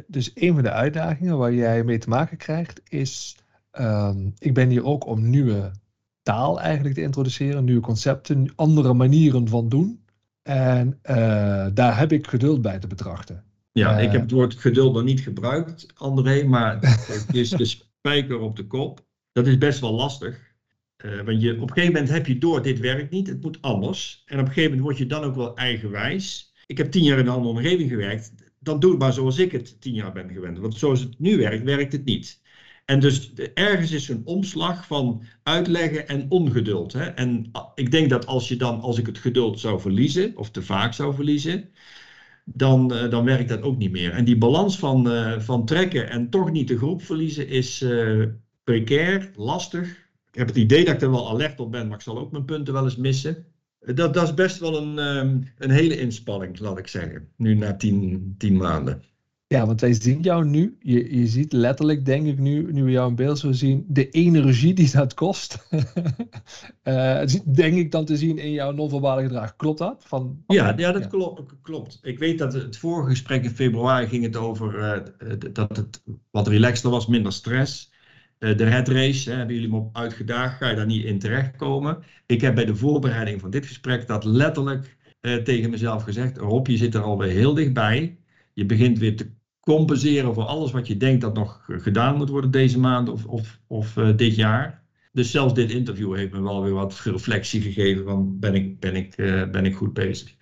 Dus 0.07 0.31
een 0.35 0.55
van 0.55 0.63
de 0.63 0.71
uitdagingen 0.71 1.39
waar 1.39 1.55
jij 1.55 1.85
mee 1.85 1.99
te 1.99 2.09
maken 2.09 2.37
krijgt 2.37 2.81
is, 2.89 3.37
um, 3.81 4.35
ik 4.39 4.55
ben 4.55 4.69
hier 4.69 4.85
ook 4.85 5.07
om 5.07 5.31
nieuwe 5.31 5.71
taal 6.23 6.61
eigenlijk 6.61 6.95
te 6.95 7.03
introduceren, 7.03 7.65
nieuwe 7.65 7.81
concepten, 7.81 8.53
andere 8.55 8.95
manieren 8.95 9.49
van 9.49 9.69
doen. 9.69 10.03
En 10.43 10.99
uh, 11.03 11.67
daar 11.75 11.99
heb 11.99 12.13
ik 12.13 12.27
geduld 12.27 12.63
bij 12.63 12.79
te 12.79 12.87
betrachten. 12.87 13.45
Ja, 13.73 13.99
uh, 13.99 14.05
ik 14.05 14.13
heb 14.13 14.21
het 14.21 14.31
woord 14.31 14.55
geduld 14.55 14.95
nog 14.95 15.05
niet 15.05 15.21
gebruikt, 15.21 15.87
André, 15.95 16.45
maar 16.45 16.79
het 17.13 17.27
is 17.35 17.51
de 17.51 17.65
spijker 17.65 18.39
op 18.39 18.57
de 18.57 18.67
kop. 18.67 19.05
Dat 19.33 19.47
is 19.47 19.59
best 19.59 19.81
wel 19.81 19.93
lastig. 19.93 20.53
Uh, 21.05 21.23
want 21.23 21.43
je, 21.43 21.53
op 21.53 21.61
een 21.61 21.69
gegeven 21.69 21.93
moment 21.93 22.13
heb 22.13 22.27
je 22.27 22.39
door, 22.39 22.63
dit 22.63 22.81
werkt 22.81 23.11
niet, 23.11 23.27
het 23.27 23.43
moet 23.43 23.59
anders. 23.61 24.23
En 24.27 24.39
op 24.39 24.47
een 24.47 24.53
gegeven 24.53 24.71
moment 24.71 24.87
word 24.87 24.99
je 24.99 25.07
dan 25.07 25.25
ook 25.25 25.35
wel 25.35 25.57
eigenwijs. 25.57 26.53
Ik 26.67 26.79
heb 26.79 26.91
tien 26.91 27.03
jaar 27.03 27.19
in 27.19 27.27
een 27.27 27.33
andere 27.33 27.55
omgeving 27.55 27.91
gewerkt 27.91 28.33
dan 28.65 28.81
doe 28.81 28.97
maar 28.97 29.13
zoals 29.13 29.39
ik 29.39 29.53
het 29.53 29.81
tien 29.81 29.95
jaar 29.95 30.13
ben 30.13 30.31
gewend. 30.31 30.59
Want 30.59 30.75
zoals 30.75 31.01
het 31.01 31.19
nu 31.19 31.37
werkt, 31.37 31.65
werkt 31.65 31.93
het 31.93 32.05
niet. 32.05 32.43
En 32.85 33.01
dus 33.01 33.33
ergens 33.55 33.91
is 33.91 34.09
een 34.09 34.23
omslag 34.25 34.87
van 34.87 35.23
uitleggen 35.43 36.09
en 36.09 36.27
ongeduld. 36.29 36.93
Hè? 36.93 37.05
En 37.05 37.51
ik 37.75 37.91
denk 37.91 38.11
dat 38.11 38.27
als 38.27 38.49
je 38.49 38.57
dan, 38.57 38.81
als 38.81 38.99
ik 38.99 39.07
het 39.07 39.19
geduld 39.19 39.61
zou 39.61 39.81
verliezen, 39.81 40.37
of 40.37 40.51
te 40.51 40.63
vaak 40.63 40.93
zou 40.93 41.15
verliezen, 41.15 41.71
dan, 42.45 42.93
uh, 42.93 43.11
dan 43.11 43.25
werkt 43.25 43.49
dat 43.49 43.63
ook 43.63 43.77
niet 43.79 43.91
meer. 43.91 44.11
En 44.13 44.25
die 44.25 44.39
balans 44.39 44.79
van, 44.79 45.13
uh, 45.13 45.41
van 45.41 45.65
trekken 45.65 46.11
en 46.11 46.31
toch 46.31 46.53
niet 46.53 46.69
de 46.69 46.77
groep 46.77 47.03
verliezen 47.03 47.49
is 47.49 47.83
uh, 47.83 48.27
precair, 48.65 49.31
lastig. 49.37 49.89
Ik 50.33 50.39
heb 50.39 50.49
het 50.49 50.57
idee 50.57 50.85
dat 50.85 50.95
ik 50.95 51.03
er 51.03 51.11
wel 51.11 51.31
alert 51.31 51.61
op 51.61 51.71
ben, 51.73 51.87
maar 51.87 51.97
ik 51.97 52.03
zal 52.03 52.19
ook 52.19 52.33
mijn 52.33 52.45
punten 52.45 52.75
wel 52.75 52.85
eens 52.85 52.97
missen. 52.97 53.47
Dat, 53.85 54.15
dat 54.15 54.23
is 54.23 54.35
best 54.35 54.59
wel 54.59 54.83
een, 54.83 54.99
ehm, 54.99 55.39
een 55.59 55.71
hele 55.71 55.99
inspanning, 55.99 56.59
laat 56.59 56.79
ik 56.79 56.89
zeggen. 56.89 57.29
Nu 57.37 57.55
na 57.55 57.77
tien, 57.77 58.35
tien 58.39 58.57
maanden. 58.57 59.03
Ja, 59.47 59.67
want 59.67 59.81
wij 59.81 59.95
zien 59.95 60.21
jou 60.21 60.45
nu. 60.45 60.77
Je, 60.81 61.19
je 61.19 61.27
ziet 61.27 61.53
letterlijk, 61.53 62.05
denk 62.05 62.27
ik 62.27 62.39
nu, 62.39 62.73
nu 62.73 62.85
we 62.85 62.91
jou 62.91 63.09
in 63.09 63.15
beeld 63.15 63.39
zo 63.39 63.53
zien, 63.53 63.85
de 63.89 64.11
energie 64.11 64.75
die 64.75 64.91
dat 64.91 65.15
kost. 65.15 65.59
uh, 66.85 67.23
denk 67.45 67.75
ik 67.77 67.91
dan 67.91 68.05
te 68.05 68.17
zien 68.17 68.39
in 68.39 68.51
jouw 68.51 68.73
non-verbale 68.73 69.23
gedrag. 69.23 69.57
Klopt 69.57 69.79
dat? 69.79 70.05
Van, 70.07 70.43
ja, 70.47 70.75
ja, 70.77 70.93
dat 70.93 71.09
Klopt, 71.09 71.43
klopt. 71.63 71.99
Ik 72.03 72.19
weet 72.19 72.39
dat 72.39 72.53
het 72.53 72.77
vorige 72.77 73.11
gesprek 73.11 73.45
in 73.45 73.51
februari 73.51 74.07
ging 74.07 74.25
het 74.25 74.37
over 74.37 74.79
uh, 74.79 75.35
dat 75.53 75.77
het 75.77 76.03
wat 76.31 76.49
relaxter 76.49 76.91
was, 76.91 77.07
minder 77.07 77.33
stress. 77.33 77.93
Uh, 78.45 78.57
de 78.57 78.65
red 78.65 78.89
race, 78.89 79.31
hè, 79.31 79.37
hebben 79.37 79.55
jullie 79.55 79.71
me 79.71 79.77
op 79.77 79.97
uitgedaagd, 79.97 80.57
ga 80.57 80.69
je 80.69 80.77
daar 80.77 80.87
niet 80.87 81.05
in 81.05 81.19
terechtkomen. 81.19 82.03
Ik 82.27 82.41
heb 82.41 82.55
bij 82.55 82.65
de 82.65 82.77
voorbereiding 82.77 83.41
van 83.41 83.51
dit 83.51 83.67
gesprek 83.67 84.07
dat 84.07 84.25
letterlijk 84.25 84.97
tegen 85.45 85.71
mezelf 85.71 86.03
gezegd. 86.03 86.37
Rob, 86.37 86.67
je 86.67 86.77
zit 86.77 86.95
er 86.95 87.03
alweer 87.03 87.31
heel 87.31 87.55
dichtbij. 87.55 88.19
Je 88.53 88.67
begint 88.67 88.99
weer 88.99 89.17
te 89.17 89.31
compenseren 89.61 90.35
voor 90.35 90.45
alles 90.45 90.71
wat 90.71 90.87
je 90.87 90.97
denkt 90.97 91.21
dat 91.21 91.35
nog 91.35 91.65
gedaan 91.67 92.17
moet 92.17 92.29
worden 92.29 92.51
deze 92.51 92.79
maand 92.79 93.09
of, 93.09 93.25
of, 93.25 93.61
of 93.67 93.97
uh, 93.97 94.17
dit 94.17 94.35
jaar. 94.35 94.83
Dus 95.13 95.31
zelfs 95.31 95.55
dit 95.55 95.71
interview 95.71 96.17
heeft 96.17 96.33
me 96.33 96.43
wel 96.43 96.63
weer 96.63 96.73
wat 96.73 97.01
reflectie 97.05 97.61
gegeven 97.61 98.05
van 98.05 98.39
ben 98.39 98.55
ik, 98.55 98.81
ben 98.81 98.97
ik, 98.97 99.17
ben 99.53 99.65
ik 99.65 99.75
goed 99.75 99.93
bezig. 99.93 100.35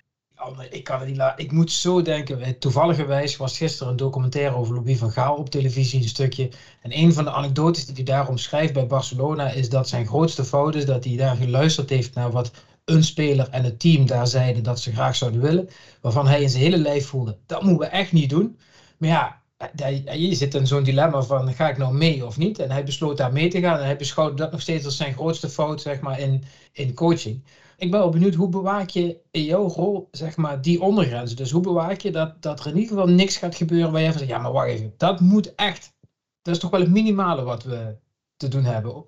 Ik 0.70 0.84
kan 0.84 1.06
niet. 1.06 1.22
Ik 1.36 1.52
moet 1.52 1.72
zo 1.72 2.02
denken. 2.02 2.58
Toevalligerwijs 2.58 3.36
was 3.36 3.56
gisteren 3.56 3.90
een 3.92 3.96
documentaire 3.96 4.54
over 4.54 4.74
Louis 4.74 4.98
van 4.98 5.10
Gaal 5.10 5.36
op 5.36 5.50
televisie, 5.50 6.02
een 6.02 6.08
stukje. 6.08 6.48
En 6.80 6.98
een 6.98 7.12
van 7.12 7.24
de 7.24 7.30
anekdotes 7.30 7.84
die 7.84 7.94
hij 7.94 8.04
daarom 8.04 8.36
schrijft 8.36 8.72
bij 8.72 8.86
Barcelona 8.86 9.48
is 9.50 9.68
dat 9.68 9.88
zijn 9.88 10.06
grootste 10.06 10.44
fout 10.44 10.74
is 10.74 10.84
dat 10.84 11.04
hij 11.04 11.16
daar 11.16 11.36
geluisterd 11.36 11.90
heeft 11.90 12.14
naar 12.14 12.30
wat 12.30 12.50
een 12.84 13.04
speler 13.04 13.48
en 13.50 13.64
het 13.64 13.78
team 13.78 14.06
daar 14.06 14.26
zeiden 14.26 14.62
dat 14.62 14.80
ze 14.80 14.92
graag 14.92 15.16
zouden 15.16 15.40
willen. 15.40 15.68
Waarvan 16.00 16.26
hij 16.26 16.42
in 16.42 16.50
zijn 16.50 16.62
hele 16.62 16.78
lijf 16.78 17.06
voelde, 17.06 17.36
dat 17.46 17.62
moeten 17.62 17.80
we 17.80 17.86
echt 17.86 18.12
niet 18.12 18.28
doen. 18.30 18.58
Maar 18.98 19.08
ja, 19.08 19.41
je 20.14 20.34
zit 20.34 20.54
in 20.54 20.66
zo'n 20.66 20.82
dilemma 20.82 21.22
van 21.22 21.52
ga 21.52 21.68
ik 21.68 21.76
nou 21.76 21.94
mee 21.94 22.26
of 22.26 22.36
niet? 22.36 22.58
En 22.58 22.70
hij 22.70 22.84
besloot 22.84 23.16
daar 23.16 23.32
mee 23.32 23.48
te 23.48 23.60
gaan 23.60 23.78
en 23.78 23.84
hij 23.84 23.96
beschouwde 23.96 24.36
dat 24.36 24.50
nog 24.50 24.60
steeds 24.60 24.84
als 24.84 24.96
zijn 24.96 25.12
grootste 25.12 25.48
fout 25.48 25.80
zeg 25.80 26.00
maar, 26.00 26.18
in, 26.18 26.44
in 26.72 26.94
coaching. 26.94 27.44
Ik 27.76 27.90
ben 27.90 28.00
wel 28.00 28.08
benieuwd, 28.08 28.34
hoe 28.34 28.48
bewaak 28.48 28.88
je 28.88 29.16
in 29.30 29.44
jouw 29.44 29.68
rol 29.68 30.08
zeg 30.10 30.36
maar, 30.36 30.62
die 30.62 30.80
ondergrenzen? 30.80 31.36
Dus 31.36 31.50
hoe 31.50 31.60
bewaak 31.60 32.00
je 32.00 32.10
dat, 32.10 32.42
dat 32.42 32.60
er 32.60 32.66
in 32.66 32.76
ieder 32.76 32.88
geval 32.88 33.08
niks 33.08 33.36
gaat 33.36 33.54
gebeuren 33.54 33.92
waar 33.92 34.00
je 34.00 34.10
van 34.10 34.18
zegt, 34.18 34.30
ja 34.30 34.38
maar 34.38 34.52
wacht 34.52 34.68
even, 34.68 34.94
dat 34.96 35.20
moet 35.20 35.54
echt. 35.54 35.94
Dat 36.42 36.54
is 36.54 36.60
toch 36.60 36.70
wel 36.70 36.80
het 36.80 36.90
minimale 36.90 37.42
wat 37.42 37.62
we 37.62 37.96
te 38.36 38.48
doen 38.48 38.64
hebben. 38.64 39.04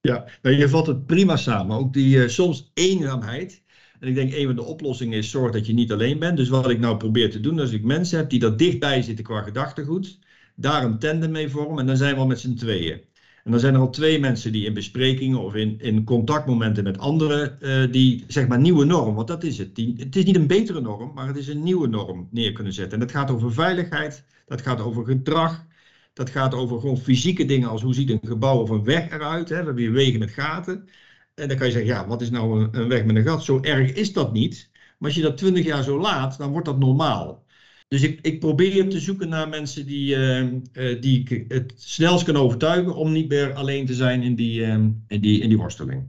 Ja, 0.00 0.24
nou, 0.42 0.56
je 0.56 0.68
vat 0.68 0.86
het 0.86 1.06
prima 1.06 1.36
samen. 1.36 1.76
Ook 1.76 1.92
die 1.92 2.16
uh, 2.16 2.28
soms 2.28 2.70
eenzaamheid 2.74 3.62
en 4.00 4.08
ik 4.08 4.14
denk 4.14 4.32
een 4.32 4.46
van 4.46 4.56
de 4.56 4.64
oplossingen 4.64 5.18
is 5.18 5.30
zorg 5.30 5.52
dat 5.52 5.66
je 5.66 5.72
niet 5.72 5.92
alleen 5.92 6.18
bent. 6.18 6.36
Dus 6.36 6.48
wat 6.48 6.70
ik 6.70 6.78
nou 6.78 6.96
probeer 6.96 7.30
te 7.30 7.40
doen, 7.40 7.60
als 7.60 7.72
ik 7.72 7.84
mensen 7.84 8.18
heb 8.18 8.30
die 8.30 8.38
dat 8.38 8.58
dichtbij 8.58 9.02
zitten 9.02 9.24
qua 9.24 9.42
gedachtegoed, 9.42 10.18
daar 10.54 10.84
een 10.84 10.98
tandem 10.98 11.30
mee 11.30 11.48
vormen 11.48 11.78
en 11.78 11.86
dan 11.86 11.96
zijn 11.96 12.14
we 12.14 12.20
al 12.20 12.26
met 12.26 12.40
z'n 12.40 12.54
tweeën. 12.54 13.00
En 13.44 13.50
dan 13.54 13.60
zijn 13.62 13.74
er 13.74 13.80
al 13.80 13.90
twee 13.90 14.20
mensen 14.20 14.52
die 14.52 14.66
in 14.66 14.74
besprekingen 14.74 15.38
of 15.38 15.54
in, 15.54 15.80
in 15.80 16.04
contactmomenten 16.04 16.84
met 16.84 16.98
anderen, 16.98 17.58
uh, 17.60 17.92
die 17.92 18.24
zeg 18.26 18.48
maar 18.48 18.58
nieuwe 18.58 18.84
norm, 18.84 19.14
want 19.14 19.28
dat 19.28 19.44
is 19.44 19.58
het. 19.58 19.76
Het 19.96 20.16
is 20.16 20.24
niet 20.24 20.36
een 20.36 20.46
betere 20.46 20.80
norm, 20.80 21.12
maar 21.14 21.26
het 21.26 21.36
is 21.36 21.48
een 21.48 21.62
nieuwe 21.62 21.88
norm 21.88 22.28
neer 22.30 22.52
kunnen 22.52 22.72
zetten. 22.72 22.92
En 22.92 23.06
dat 23.06 23.14
gaat 23.14 23.30
over 23.30 23.52
veiligheid, 23.52 24.24
dat 24.46 24.62
gaat 24.62 24.80
over 24.80 25.04
gedrag, 25.04 25.66
dat 26.12 26.30
gaat 26.30 26.54
over 26.54 26.80
gewoon 26.80 26.98
fysieke 26.98 27.44
dingen 27.44 27.68
als 27.68 27.82
hoe 27.82 27.94
ziet 27.94 28.10
een 28.10 28.20
gebouw 28.22 28.60
of 28.60 28.70
een 28.70 28.84
weg 28.84 29.10
eruit. 29.10 29.48
Hè? 29.48 29.58
We 29.58 29.64
hebben 29.64 29.82
hier 29.82 29.92
wegen 29.92 30.18
met 30.18 30.30
gaten. 30.30 30.88
En 31.38 31.48
dan 31.48 31.56
kan 31.56 31.66
je 31.66 31.72
zeggen, 31.72 31.90
ja, 31.90 32.06
wat 32.06 32.22
is 32.22 32.30
nou 32.30 32.62
een, 32.62 32.80
een 32.80 32.88
weg 32.88 33.04
met 33.04 33.16
een 33.16 33.22
gat? 33.22 33.44
Zo 33.44 33.60
erg 33.62 33.92
is 33.92 34.12
dat 34.12 34.32
niet. 34.32 34.70
Maar 34.72 35.08
als 35.08 35.18
je 35.18 35.24
dat 35.24 35.36
twintig 35.36 35.64
jaar 35.64 35.82
zo 35.82 36.00
laat, 36.00 36.38
dan 36.38 36.50
wordt 36.50 36.66
dat 36.66 36.78
normaal. 36.78 37.46
Dus 37.88 38.02
ik, 38.02 38.18
ik 38.22 38.40
probeer 38.40 38.88
te 38.88 39.00
zoeken 39.00 39.28
naar 39.28 39.48
mensen 39.48 39.86
die, 39.86 40.16
uh, 40.16 40.42
uh, 40.42 41.00
die 41.00 41.20
ik 41.20 41.44
het 41.48 41.72
snelst 41.76 42.24
kan 42.24 42.36
overtuigen 42.36 42.94
om 42.94 43.12
niet 43.12 43.28
meer 43.28 43.52
alleen 43.52 43.86
te 43.86 43.94
zijn 43.94 44.22
in 44.22 44.34
die, 44.34 44.60
uh, 44.60 44.72
in 45.06 45.20
die, 45.20 45.40
in 45.40 45.48
die 45.48 45.58
worsteling. 45.58 46.02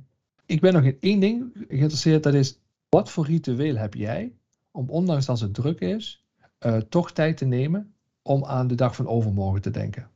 Ik 0.46 0.62
ben 0.62 0.74
nog 0.74 0.84
in 0.84 0.98
één 1.00 1.20
ding 1.20 1.52
geïnteresseerd, 1.68 2.24
dat 2.24 2.34
is 2.34 2.60
wat 2.90 3.12
voor 3.12 3.26
ritueel 3.26 3.76
heb 3.76 3.94
jij 3.94 4.32
om 4.72 4.90
ondanks 4.90 5.26
dat 5.26 5.40
het 5.40 5.54
druk 5.54 5.80
is, 5.80 6.24
toch 6.90 7.12
tijd 7.12 7.38
te 7.38 7.46
nemen 7.46 7.94
om 8.22 8.46
aan 8.46 8.68
de 8.68 8.76
dag 8.76 8.96
van 8.96 9.08
overmorgen 9.08 9.62
te 9.62 9.70
denken? 9.70 10.10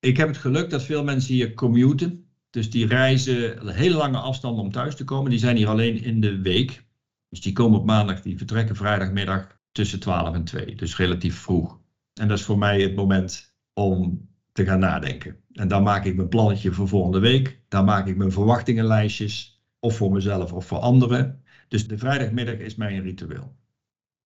Ik 0.00 0.16
heb 0.16 0.28
het 0.28 0.36
geluk 0.36 0.70
dat 0.70 0.82
veel 0.82 1.04
mensen 1.04 1.34
hier 1.34 1.54
commuten. 1.54 2.25
Dus 2.50 2.70
die 2.70 2.86
reizen 2.86 3.68
hele 3.74 3.96
lange 3.96 4.18
afstanden 4.18 4.64
om 4.64 4.72
thuis 4.72 4.96
te 4.96 5.04
komen. 5.04 5.30
Die 5.30 5.38
zijn 5.38 5.56
hier 5.56 5.68
alleen 5.68 6.02
in 6.02 6.20
de 6.20 6.40
week. 6.40 6.84
Dus 7.28 7.40
die 7.40 7.52
komen 7.52 7.78
op 7.78 7.86
maandag, 7.86 8.22
die 8.22 8.36
vertrekken 8.36 8.76
vrijdagmiddag 8.76 9.58
tussen 9.72 10.00
12 10.00 10.34
en 10.34 10.44
2. 10.44 10.74
Dus 10.74 10.96
relatief 10.96 11.38
vroeg. 11.38 11.80
En 12.14 12.28
dat 12.28 12.38
is 12.38 12.44
voor 12.44 12.58
mij 12.58 12.80
het 12.80 12.94
moment 12.94 13.54
om 13.72 14.28
te 14.52 14.64
gaan 14.64 14.78
nadenken. 14.78 15.36
En 15.52 15.68
dan 15.68 15.82
maak 15.82 16.04
ik 16.04 16.16
mijn 16.16 16.28
plannetje 16.28 16.72
voor 16.72 16.88
volgende 16.88 17.18
week. 17.18 17.60
Dan 17.68 17.84
maak 17.84 18.06
ik 18.06 18.16
mijn 18.16 18.32
verwachtingenlijstjes. 18.32 19.60
Of 19.80 19.96
voor 19.96 20.12
mezelf 20.12 20.52
of 20.52 20.66
voor 20.66 20.78
anderen. 20.78 21.42
Dus 21.68 21.88
de 21.88 21.98
vrijdagmiddag 21.98 22.54
is 22.54 22.74
mijn 22.74 23.02
ritueel. 23.02 23.56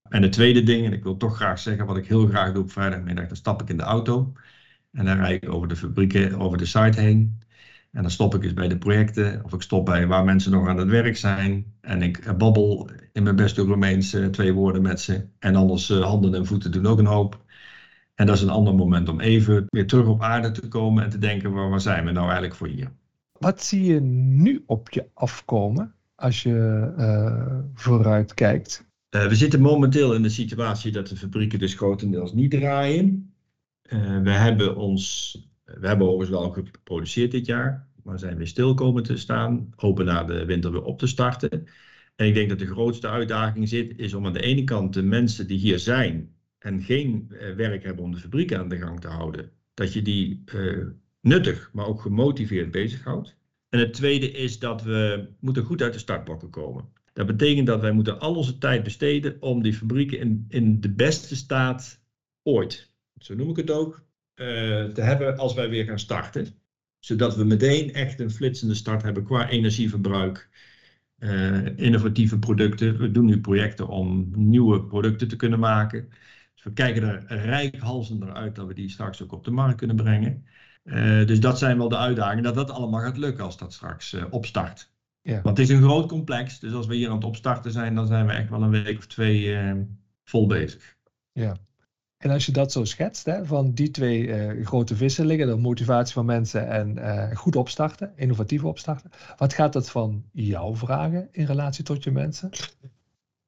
En 0.09 0.23
het 0.23 0.33
tweede 0.33 0.63
ding, 0.63 0.87
en 0.87 0.93
ik 0.93 1.03
wil 1.03 1.17
toch 1.17 1.37
graag 1.37 1.59
zeggen 1.59 1.87
wat 1.87 1.97
ik 1.97 2.07
heel 2.07 2.27
graag 2.27 2.53
doe 2.53 2.63
op 2.63 2.71
vrijdagmiddag. 2.71 3.27
Dan 3.27 3.37
stap 3.37 3.63
ik 3.63 3.69
in 3.69 3.77
de 3.77 3.83
auto. 3.83 4.33
En 4.93 5.05
dan 5.05 5.17
rijd 5.17 5.43
ik 5.43 5.53
over 5.53 5.69
de 5.69 5.77
fabrieken, 5.77 6.39
over 6.39 6.59
de 6.59 6.65
site 6.65 7.01
heen. 7.01 7.39
En 7.93 8.03
dan 8.03 8.11
stop 8.11 8.35
ik 8.35 8.45
eens 8.45 8.55
bij 8.55 8.69
de 8.69 8.79
projecten, 8.79 9.45
of 9.45 9.53
ik 9.53 9.63
stop 9.63 9.85
bij 9.85 10.07
waar 10.07 10.25
mensen 10.25 10.51
nog 10.51 10.69
aan 10.69 10.77
het 10.77 10.89
werk 10.89 11.17
zijn. 11.17 11.75
En 11.81 12.03
ik 12.03 12.37
babbel 12.39 12.91
in 13.13 13.23
mijn 13.23 13.37
beste 13.37 13.63
Romeins 13.63 14.15
uh, 14.15 14.27
twee 14.27 14.53
woorden 14.53 14.83
met 14.83 15.01
ze. 15.01 15.27
En 15.39 15.57
anders 15.57 15.91
uh, 15.91 16.05
handen 16.05 16.35
en 16.35 16.47
voeten 16.47 16.73
doen 16.73 16.87
ook 16.87 16.99
een 16.99 17.07
hoop. 17.07 17.45
En 18.15 18.27
dat 18.27 18.37
is 18.37 18.43
een 18.43 18.49
ander 18.49 18.75
moment 18.75 19.09
om 19.09 19.21
even 19.21 19.65
weer 19.69 19.87
terug 19.87 20.07
op 20.07 20.23
aarde 20.23 20.51
te 20.51 20.69
komen 20.69 21.05
en 21.05 21.11
te 21.11 21.19
denken, 21.19 21.53
waar, 21.53 21.71
waar 21.71 21.81
zijn 21.81 22.05
we 22.05 22.11
nou 22.11 22.25
eigenlijk 22.25 22.55
voor 22.55 22.67
hier? 22.67 22.93
Wat 23.39 23.63
zie 23.63 23.85
je 23.85 24.01
nu 24.01 24.63
op 24.67 24.91
je 24.91 25.07
afkomen 25.15 25.95
als 26.15 26.43
je 26.43 26.93
uh, 26.99 27.59
vooruit 27.75 28.35
kijkt? 28.35 28.89
we 29.11 29.35
zitten 29.35 29.61
momenteel 29.61 30.15
in 30.15 30.23
de 30.23 30.29
situatie 30.29 30.93
dat 30.93 31.09
de 31.09 31.17
fabrieken 31.17 31.59
dus 31.59 31.75
grotendeels 31.75 32.33
niet 32.33 32.51
draaien. 32.51 33.35
we 34.23 34.31
hebben 34.31 34.77
ons 34.77 35.35
we 35.79 35.87
hebben 35.87 36.07
overigens 36.07 36.39
wel 36.39 36.51
geproduceerd 36.51 37.31
dit 37.31 37.47
jaar, 37.47 37.89
maar 38.03 38.19
zijn 38.19 38.37
weer 38.37 38.47
stil 38.47 38.75
komen 38.75 39.03
te 39.03 39.17
staan. 39.17 39.73
Hopen 39.77 40.05
na 40.05 40.25
de 40.25 40.45
winter 40.45 40.73
weer 40.73 40.83
op 40.83 40.99
te 40.99 41.07
starten. 41.07 41.67
En 42.17 42.27
ik 42.27 42.35
denk 42.35 42.49
dat 42.49 42.59
de 42.59 42.67
grootste 42.67 43.09
uitdaging 43.09 43.69
zit, 43.69 43.99
is 43.99 44.15
om 44.15 44.27
aan 44.27 44.33
de 44.33 44.43
ene 44.43 44.65
kant 44.65 44.95
de 44.95 45.03
mensen 45.03 45.47
die 45.47 45.59
hier 45.59 45.79
zijn 45.79 46.35
en 46.59 46.83
geen 46.83 47.27
eh, 47.31 47.55
werk 47.55 47.85
hebben 47.85 48.05
om 48.05 48.13
de 48.13 48.21
fabriek 48.21 48.55
aan 48.55 48.69
de 48.69 48.79
gang 48.79 49.01
te 49.01 49.09
houden, 49.09 49.51
dat 49.75 49.93
je 49.93 50.03
die 50.03 50.43
uh, 50.55 50.87
nuttig, 51.21 51.71
maar 51.73 51.87
ook 51.87 52.01
gemotiveerd 52.01 52.71
bezighoudt. 52.71 53.37
En 53.69 53.79
het 53.79 53.93
tweede 53.93 54.31
is 54.31 54.59
dat 54.59 54.83
we 54.83 55.29
moeten 55.41 55.65
goed 55.65 55.83
uit 55.83 55.93
de 55.93 55.99
startblokken 55.99 56.51
komen. 56.51 56.89
Dat 57.13 57.27
betekent 57.27 57.67
dat 57.67 57.81
wij 57.81 57.93
moeten 57.93 58.21
al 58.21 58.35
onze 58.35 58.59
tijd 58.59 58.83
besteden 58.83 59.37
om 59.41 59.63
die 59.63 59.75
fabrieken 59.75 60.19
in, 60.19 60.45
in 60.49 60.81
de 60.81 60.91
beste 60.93 61.37
staat 61.37 62.03
ooit, 62.43 62.93
zo 63.19 63.35
noem 63.35 63.51
ik 63.51 63.57
het 63.57 63.71
ook, 63.71 64.03
te 64.95 65.01
hebben 65.01 65.39
als 65.39 65.55
wij 65.55 65.69
weer 65.69 65.85
gaan 65.85 65.99
starten. 65.99 66.47
Zodat 66.99 67.37
we 67.37 67.45
meteen 67.45 67.93
echt 67.93 68.21
een 68.21 68.31
flitsende 68.31 68.75
start 68.75 69.03
hebben 69.03 69.25
qua 69.25 69.49
energieverbruik, 69.49 70.49
uh, 71.19 71.79
innovatieve 71.79 72.39
producten. 72.39 72.99
We 72.99 73.11
doen 73.11 73.25
nu 73.25 73.41
projecten 73.41 73.89
om 73.89 74.31
nieuwe 74.35 74.85
producten 74.85 75.29
te 75.29 75.37
kunnen 75.37 75.59
maken. 75.59 76.09
Dus 76.55 76.65
we 76.65 76.73
kijken 76.73 77.03
er 77.03 77.39
rijkhalsender 77.39 78.33
uit 78.33 78.55
dat 78.55 78.67
we 78.67 78.75
die 78.75 78.89
straks 78.89 79.23
ook 79.23 79.33
op 79.33 79.45
de 79.45 79.51
markt 79.51 79.77
kunnen 79.77 79.97
brengen. 79.97 80.45
Uh, 80.85 81.27
dus 81.27 81.41
dat 81.41 81.59
zijn 81.59 81.79
wel 81.79 81.89
de 81.89 81.97
uitdagingen, 81.97 82.43
dat 82.43 82.55
dat 82.55 82.71
allemaal 82.71 83.01
gaat 83.01 83.17
lukken 83.17 83.45
als 83.45 83.59
dat 83.59 83.73
straks 83.73 84.17
opstart. 84.31 84.93
Ja. 85.23 85.43
Want 85.43 85.59
het 85.59 85.69
is 85.69 85.75
een 85.75 85.83
groot 85.83 86.09
complex, 86.09 86.59
dus 86.59 86.73
als 86.73 86.87
we 86.87 86.95
hier 86.95 87.09
aan 87.09 87.15
het 87.15 87.25
opstarten 87.25 87.73
zijn, 87.73 87.95
dan 87.95 88.07
zijn 88.07 88.27
we 88.27 88.33
echt 88.33 88.51
wel 88.51 88.63
een 88.63 88.71
week 88.71 88.99
of 88.99 89.07
twee 89.07 89.59
vol 90.25 90.47
bezig. 90.47 90.97
Ja, 91.33 91.57
en 92.21 92.31
als 92.31 92.47
je 92.47 92.53
dat 92.53 92.73
zo 92.73 92.85
schetst, 92.85 93.25
hè, 93.25 93.47
van 93.47 93.73
die 93.73 93.91
twee 93.91 94.27
uh, 94.27 94.67
grote 94.67 94.95
wisselingen, 94.95 95.47
de 95.47 95.57
motivatie 95.57 96.15
van 96.15 96.25
mensen 96.25 96.69
en 96.69 96.97
uh, 96.99 97.37
goed 97.37 97.57
opstarten, 97.57 98.13
innovatief 98.17 98.65
opstarten, 98.65 99.11
wat 99.37 99.53
gaat 99.53 99.73
dat 99.73 99.91
van 99.91 100.25
jou 100.33 100.77
vragen 100.77 101.29
in 101.33 101.45
relatie 101.45 101.85
tot 101.85 102.05
je 102.05 102.11
mensen? 102.11 102.51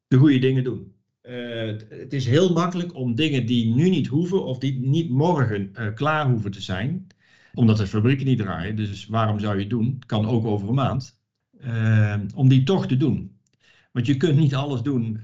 De 0.06 0.16
goede 0.16 0.38
dingen 0.38 0.64
doen. 0.64 0.92
Uh, 1.22 1.66
het 1.88 2.12
is 2.12 2.26
heel 2.26 2.52
makkelijk 2.52 2.94
om 2.94 3.14
dingen 3.14 3.46
die 3.46 3.74
nu 3.74 3.90
niet 3.90 4.06
hoeven 4.06 4.44
of 4.44 4.58
die 4.58 4.78
niet 4.78 5.11
morgen 5.11 5.72
klaar 5.94 6.28
hoeven 6.28 6.50
te 6.50 6.62
zijn, 6.62 7.06
omdat 7.54 7.76
de 7.76 7.87
fabrieken 7.87 8.26
niet 8.26 8.38
draaien, 8.38 8.76
dus 8.76 9.06
waarom 9.06 9.38
zou 9.38 9.54
je 9.54 9.61
het 9.61 9.70
doen? 9.70 10.02
Kan 10.06 10.26
ook 10.26 10.44
over 10.44 10.68
een 10.68 10.74
maand, 10.74 11.18
om 12.35 12.48
die 12.48 12.62
toch 12.62 12.87
te 12.87 12.96
doen. 12.96 13.37
Want 13.92 14.06
je 14.06 14.16
kunt 14.16 14.37
niet 14.37 14.54
alles 14.54 14.82
doen 14.82 15.20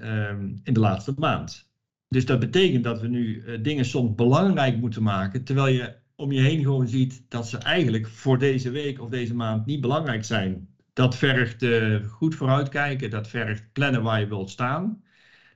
in 0.63 0.73
de 0.73 0.81
laatste 0.81 1.15
maand. 1.17 1.68
Dus 2.09 2.27
dat 2.27 2.41
betekent 2.41 2.85
dat 2.85 3.01
we 3.01 3.09
nu 3.09 3.43
uh, 3.43 3.63
dingen 3.63 3.85
soms 3.85 4.15
belangrijk 4.15 4.77
moeten 4.77 5.03
maken, 5.03 5.45
terwijl 5.45 5.75
je 5.75 5.97
om 6.17 6.33
je 6.33 6.41
heen 6.41 6.63
gewoon 6.63 6.89
ziet 6.89 7.25
dat 7.29 7.49
ze 7.49 7.59
eigenlijk 7.59 8.07
voor 8.07 8.39
deze 8.39 8.71
week 8.71 9.01
of 9.01 9.09
deze 9.11 9.35
maand 9.35 9.67
niet 9.67 9.81
belangrijk 9.81 10.25
zijn 10.25 10.69
Dat 10.93 11.17
vergt 11.17 11.63
uh, 11.63 12.05
goed 12.05 12.35
vooruitkijken, 12.35 13.11
dat 13.11 13.29
vergt 13.29 13.73
plannen 13.73 14.03
waar 14.03 14.21
je 14.21 14.29
wilt 14.29 14.51
staan. 14.51 15.03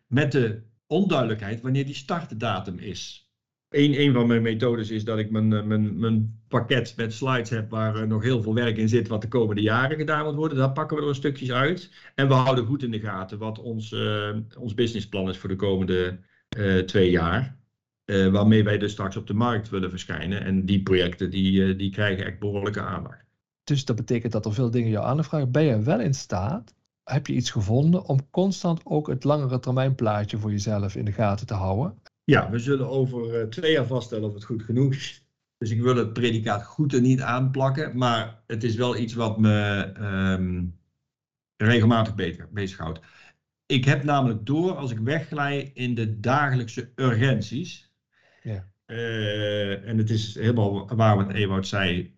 Met 0.06 0.32
de 0.32 0.62
onduidelijkheid 0.86 1.60
wanneer 1.60 1.84
die 1.84 1.94
startdatum 1.94 2.78
is. 2.78 3.30
Een, 3.68 4.00
een 4.00 4.12
van 4.12 4.26
mijn 4.26 4.42
methodes 4.42 4.90
is 4.90 5.04
dat 5.04 5.18
ik 5.18 5.30
mijn, 5.30 5.52
eh, 5.52 5.62
mijn, 5.62 5.98
mijn 5.98 6.42
pakket 6.48 6.96
met 6.96 7.12
slides 7.12 7.50
heb 7.50 7.70
waar 7.70 8.06
nog 8.06 8.22
heel 8.22 8.42
veel 8.42 8.54
werk 8.54 8.76
in 8.76 8.88
zit, 8.88 9.08
wat 9.08 9.22
de 9.22 9.28
komende 9.28 9.62
jaren 9.62 9.96
gedaan 9.96 10.24
moet 10.24 10.34
worden. 10.34 10.58
Daar 10.58 10.72
pakken 10.72 10.96
we 10.96 11.06
er 11.06 11.14
stukjes 11.14 11.52
uit. 11.52 11.90
En 12.14 12.28
we 12.28 12.34
houden 12.34 12.66
goed 12.66 12.82
in 12.82 12.90
de 12.90 13.00
gaten 13.00 13.38
wat 13.38 13.58
ons, 13.58 13.94
ons 14.58 14.74
businessplan 14.74 15.28
is 15.28 15.38
voor 15.38 15.48
de 15.48 15.56
komende 15.56 16.18
twee 16.86 17.10
jaar. 17.10 17.56
waarmee 18.04 18.64
wij 18.64 18.78
dus 18.78 18.92
straks 18.92 19.16
op 19.16 19.26
de 19.26 19.34
markt 19.34 19.68
willen 19.68 19.90
verschijnen. 19.90 20.44
En 20.44 20.66
die 20.66 20.82
projecten 20.82 21.30
die, 21.30 21.76
die 21.76 21.90
krijgen 21.90 22.24
echt 22.24 22.38
behoorlijke 22.38 22.80
aandacht. 22.80 23.24
Dus 23.64 23.84
dat 23.84 23.96
betekent 23.96 24.32
dat 24.32 24.46
er 24.46 24.54
veel 24.54 24.70
dingen 24.70 24.90
jou 24.90 25.04
aanvragen. 25.04 25.28
vragen. 25.28 25.50
Ben 25.50 25.64
je 25.64 25.82
wel 25.82 26.00
in 26.00 26.14
staat, 26.14 26.74
heb 27.04 27.26
je 27.26 27.32
iets 27.32 27.50
gevonden 27.50 28.04
om 28.04 28.30
constant 28.30 28.80
ook 28.84 29.06
het 29.06 29.24
langere 29.24 29.58
termijn 29.58 29.94
plaatje 29.94 30.38
voor 30.38 30.50
jezelf 30.50 30.94
in 30.96 31.04
de 31.04 31.12
gaten 31.12 31.46
te 31.46 31.54
houden? 31.54 32.00
Ja, 32.24 32.50
we 32.50 32.58
zullen 32.58 32.88
over 32.88 33.40
uh, 33.40 33.46
twee 33.46 33.72
jaar 33.72 33.86
vaststellen 33.86 34.28
of 34.28 34.34
het 34.34 34.44
goed 34.44 34.62
genoeg 34.62 34.94
is. 34.94 35.26
Dus 35.58 35.70
ik 35.70 35.82
wil 35.82 35.96
het 35.96 36.12
predicaat 36.12 36.64
goed 36.64 36.92
er 36.92 37.00
niet 37.00 37.20
aanplakken, 37.20 37.96
maar 37.96 38.42
het 38.46 38.64
is 38.64 38.74
wel 38.74 38.96
iets 38.96 39.14
wat 39.14 39.38
me 39.38 39.92
um, 40.00 40.78
regelmatig 41.56 42.14
beter 42.14 42.48
bezighoudt. 42.52 43.00
Ik 43.72 43.84
heb 43.84 44.02
namelijk 44.02 44.46
door 44.46 44.76
als 44.76 44.90
ik 44.90 44.98
wegglij 44.98 45.70
in 45.74 45.94
de 45.94 46.20
dagelijkse 46.20 46.90
urgenties. 46.94 47.92
Ja. 48.42 48.70
Uh, 48.86 49.88
en 49.88 49.98
het 49.98 50.10
is 50.10 50.34
helemaal 50.34 50.96
waar 50.96 51.16
wat 51.16 51.32
Ewout 51.32 51.66
zei. 51.66 52.16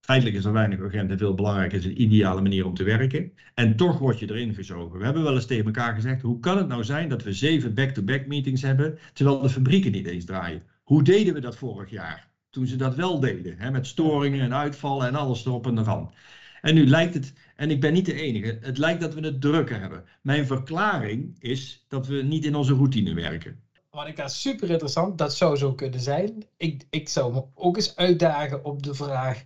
Feitelijk 0.00 0.36
is 0.36 0.44
er 0.44 0.52
weinig 0.52 0.78
urgent 0.78 1.10
en 1.10 1.18
veel 1.18 1.34
belangrijker 1.34 1.78
is 1.78 1.84
een 1.84 2.02
ideale 2.02 2.40
manier 2.40 2.66
om 2.66 2.74
te 2.74 2.82
werken. 2.82 3.32
En 3.54 3.76
toch 3.76 3.98
word 3.98 4.18
je 4.18 4.30
erin 4.30 4.54
gezogen. 4.54 4.98
We 4.98 5.04
hebben 5.04 5.22
wel 5.22 5.34
eens 5.34 5.46
tegen 5.46 5.64
elkaar 5.64 5.94
gezegd, 5.94 6.22
hoe 6.22 6.40
kan 6.40 6.56
het 6.56 6.68
nou 6.68 6.84
zijn 6.84 7.08
dat 7.08 7.22
we 7.22 7.32
zeven 7.32 7.74
back-to-back 7.74 8.26
meetings 8.26 8.62
hebben, 8.62 8.98
terwijl 9.12 9.40
de 9.40 9.50
fabrieken 9.50 9.92
niet 9.92 10.06
eens 10.06 10.24
draaien? 10.24 10.62
Hoe 10.82 11.02
deden 11.02 11.34
we 11.34 11.40
dat 11.40 11.56
vorig 11.56 11.90
jaar? 11.90 12.30
Toen 12.50 12.66
ze 12.66 12.76
dat 12.76 12.94
wel 12.94 13.20
deden, 13.20 13.58
hè, 13.58 13.70
met 13.70 13.86
storingen 13.86 14.40
en 14.40 14.54
uitvallen 14.54 15.06
en 15.06 15.14
alles 15.14 15.46
erop 15.46 15.66
en 15.66 15.78
ervan. 15.78 16.12
En 16.60 16.74
nu 16.74 16.86
lijkt 16.86 17.14
het, 17.14 17.32
en 17.58 17.70
ik 17.70 17.80
ben 17.80 17.92
niet 17.92 18.06
de 18.06 18.14
enige, 18.14 18.58
het 18.60 18.78
lijkt 18.78 19.00
dat 19.00 19.14
we 19.14 19.20
het 19.20 19.40
drukker 19.40 19.80
hebben. 19.80 20.04
Mijn 20.22 20.46
verklaring 20.46 21.36
is 21.38 21.84
dat 21.88 22.06
we 22.06 22.22
niet 22.22 22.44
in 22.44 22.54
onze 22.54 22.74
routine 22.74 23.14
werken. 23.14 23.60
Monika, 23.90 24.28
super 24.28 24.70
interessant. 24.70 25.18
Dat 25.18 25.34
zou 25.34 25.56
zo 25.56 25.74
kunnen 25.74 26.00
zijn. 26.00 26.44
Ik, 26.56 26.86
ik 26.90 27.08
zou 27.08 27.32
me 27.32 27.44
ook 27.54 27.76
eens 27.76 27.96
uitdagen 27.96 28.64
op 28.64 28.82
de 28.82 28.94
vraag 28.94 29.44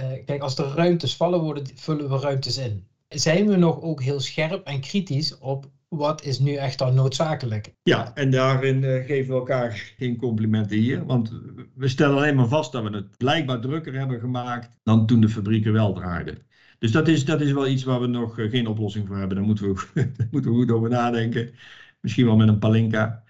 uh, 0.00 0.06
kijk, 0.24 0.42
als 0.42 0.58
er 0.58 0.66
ruimtes 0.74 1.16
vallen, 1.16 1.40
worden, 1.40 1.66
vullen 1.74 2.08
we 2.08 2.18
ruimtes 2.18 2.58
in. 2.58 2.86
Zijn 3.08 3.48
we 3.48 3.56
nog 3.56 3.80
ook 3.80 4.02
heel 4.02 4.20
scherp 4.20 4.66
en 4.66 4.80
kritisch 4.80 5.38
op 5.38 5.70
wat 5.88 6.24
is 6.24 6.38
nu 6.38 6.54
echt 6.54 6.78
dan 6.78 6.94
noodzakelijk? 6.94 7.74
Ja, 7.82 8.14
en 8.14 8.30
daarin 8.30 8.82
uh, 8.82 9.04
geven 9.04 9.32
we 9.32 9.38
elkaar 9.38 9.92
geen 9.96 10.16
complimenten 10.16 10.76
hier. 10.76 11.06
Want 11.06 11.32
we 11.74 11.88
stellen 11.88 12.16
alleen 12.16 12.36
maar 12.36 12.48
vast 12.48 12.72
dat 12.72 12.82
we 12.82 12.90
het 12.90 13.16
blijkbaar 13.16 13.60
drukker 13.60 13.94
hebben 13.94 14.20
gemaakt 14.20 14.70
dan 14.82 15.06
toen 15.06 15.20
de 15.20 15.28
fabrieken 15.28 15.72
wel 15.72 15.92
draaiden. 15.92 16.46
Dus 16.78 16.92
dat 16.92 17.08
is, 17.08 17.24
dat 17.24 17.40
is 17.40 17.52
wel 17.52 17.68
iets 17.68 17.84
waar 17.84 18.00
we 18.00 18.06
nog 18.06 18.38
uh, 18.38 18.50
geen 18.50 18.66
oplossing 18.66 19.06
voor 19.06 19.16
hebben. 19.16 19.36
Daar 19.36 19.46
moeten 19.46 19.74
we, 19.74 19.82
moeten 20.30 20.50
we 20.50 20.56
goed 20.56 20.70
over 20.70 20.88
nadenken. 20.88 21.50
Misschien 22.00 22.26
wel 22.26 22.36
met 22.36 22.48
een 22.48 22.58
palinka, 22.58 23.24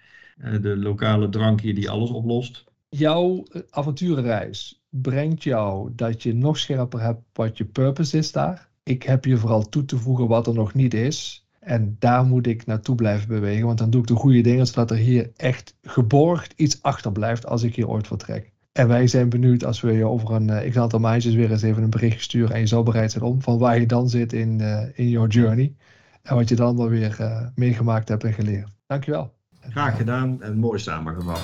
de 0.61 0.77
lokale 0.77 1.29
drankje 1.29 1.73
die 1.73 1.89
alles 1.89 2.09
oplost. 2.09 2.63
Jouw 2.89 3.43
avonturenreis, 3.69 4.83
brengt 4.89 5.43
jou 5.43 5.91
dat 5.95 6.23
je 6.23 6.33
nog 6.33 6.57
scherper 6.57 7.01
hebt 7.01 7.21
wat 7.33 7.57
je 7.57 7.65
purpose 7.65 8.17
is 8.17 8.31
daar. 8.31 8.69
Ik 8.83 9.03
heb 9.03 9.25
je 9.25 9.37
vooral 9.37 9.69
toe 9.69 9.85
te 9.85 9.97
voegen 9.97 10.27
wat 10.27 10.47
er 10.47 10.53
nog 10.53 10.73
niet 10.73 10.93
is. 10.93 11.47
En 11.59 11.95
daar 11.99 12.25
moet 12.25 12.47
ik 12.47 12.65
naartoe 12.65 12.95
blijven 12.95 13.27
bewegen, 13.27 13.65
want 13.65 13.77
dan 13.77 13.89
doe 13.89 14.01
ik 14.01 14.07
de 14.07 14.15
goede 14.15 14.41
dingen, 14.41 14.67
zodat 14.67 14.91
er 14.91 14.97
hier 14.97 15.31
echt 15.35 15.75
geborgd 15.81 16.53
iets 16.55 16.81
achterblijft 16.81 17.45
als 17.45 17.63
ik 17.63 17.75
hier 17.75 17.87
ooit 17.87 18.07
vertrek. 18.07 18.51
En 18.79 18.87
wij 18.87 19.07
zijn 19.07 19.29
benieuwd 19.29 19.65
als 19.65 19.81
we 19.81 19.91
je 19.91 20.05
over 20.05 20.31
een 20.31 20.47
uh, 20.47 20.69
x 20.69 20.77
aantal 20.77 20.99
maandjes 20.99 21.33
weer 21.33 21.51
eens 21.51 21.61
even 21.61 21.83
een 21.83 21.89
bericht 21.89 22.21
sturen 22.21 22.55
en 22.55 22.59
je 22.59 22.67
zal 22.67 22.83
bereid 22.83 23.11
zijn 23.11 23.23
om, 23.23 23.41
van 23.41 23.57
waar 23.57 23.79
je 23.79 23.85
dan 23.85 24.09
zit 24.09 24.33
in, 24.33 24.59
uh, 24.61 24.81
in 24.93 25.09
your 25.09 25.29
journey. 25.29 25.73
En 26.21 26.35
wat 26.35 26.49
je 26.49 26.55
dan 26.55 26.77
wel 26.77 26.89
weer 26.89 27.17
uh, 27.21 27.41
meegemaakt 27.55 28.09
hebt 28.09 28.23
en 28.23 28.33
geleerd. 28.33 28.67
Dankjewel. 28.87 29.33
Graag 29.69 29.97
gedaan 29.97 30.41
en 30.41 30.57
mooi 30.57 30.79
samengevat. 30.79 31.41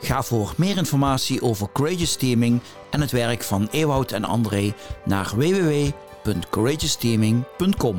Ga 0.00 0.22
voor 0.22 0.54
meer 0.56 0.76
informatie 0.76 1.42
over 1.42 1.68
Courageous 1.72 2.16
Teaming 2.16 2.60
en 2.90 3.00
het 3.00 3.10
werk 3.10 3.42
van 3.42 3.68
Ewout 3.70 4.12
en 4.12 4.24
André 4.24 4.74
naar 5.04 5.32
www.courageousteaming.com. 5.36 7.96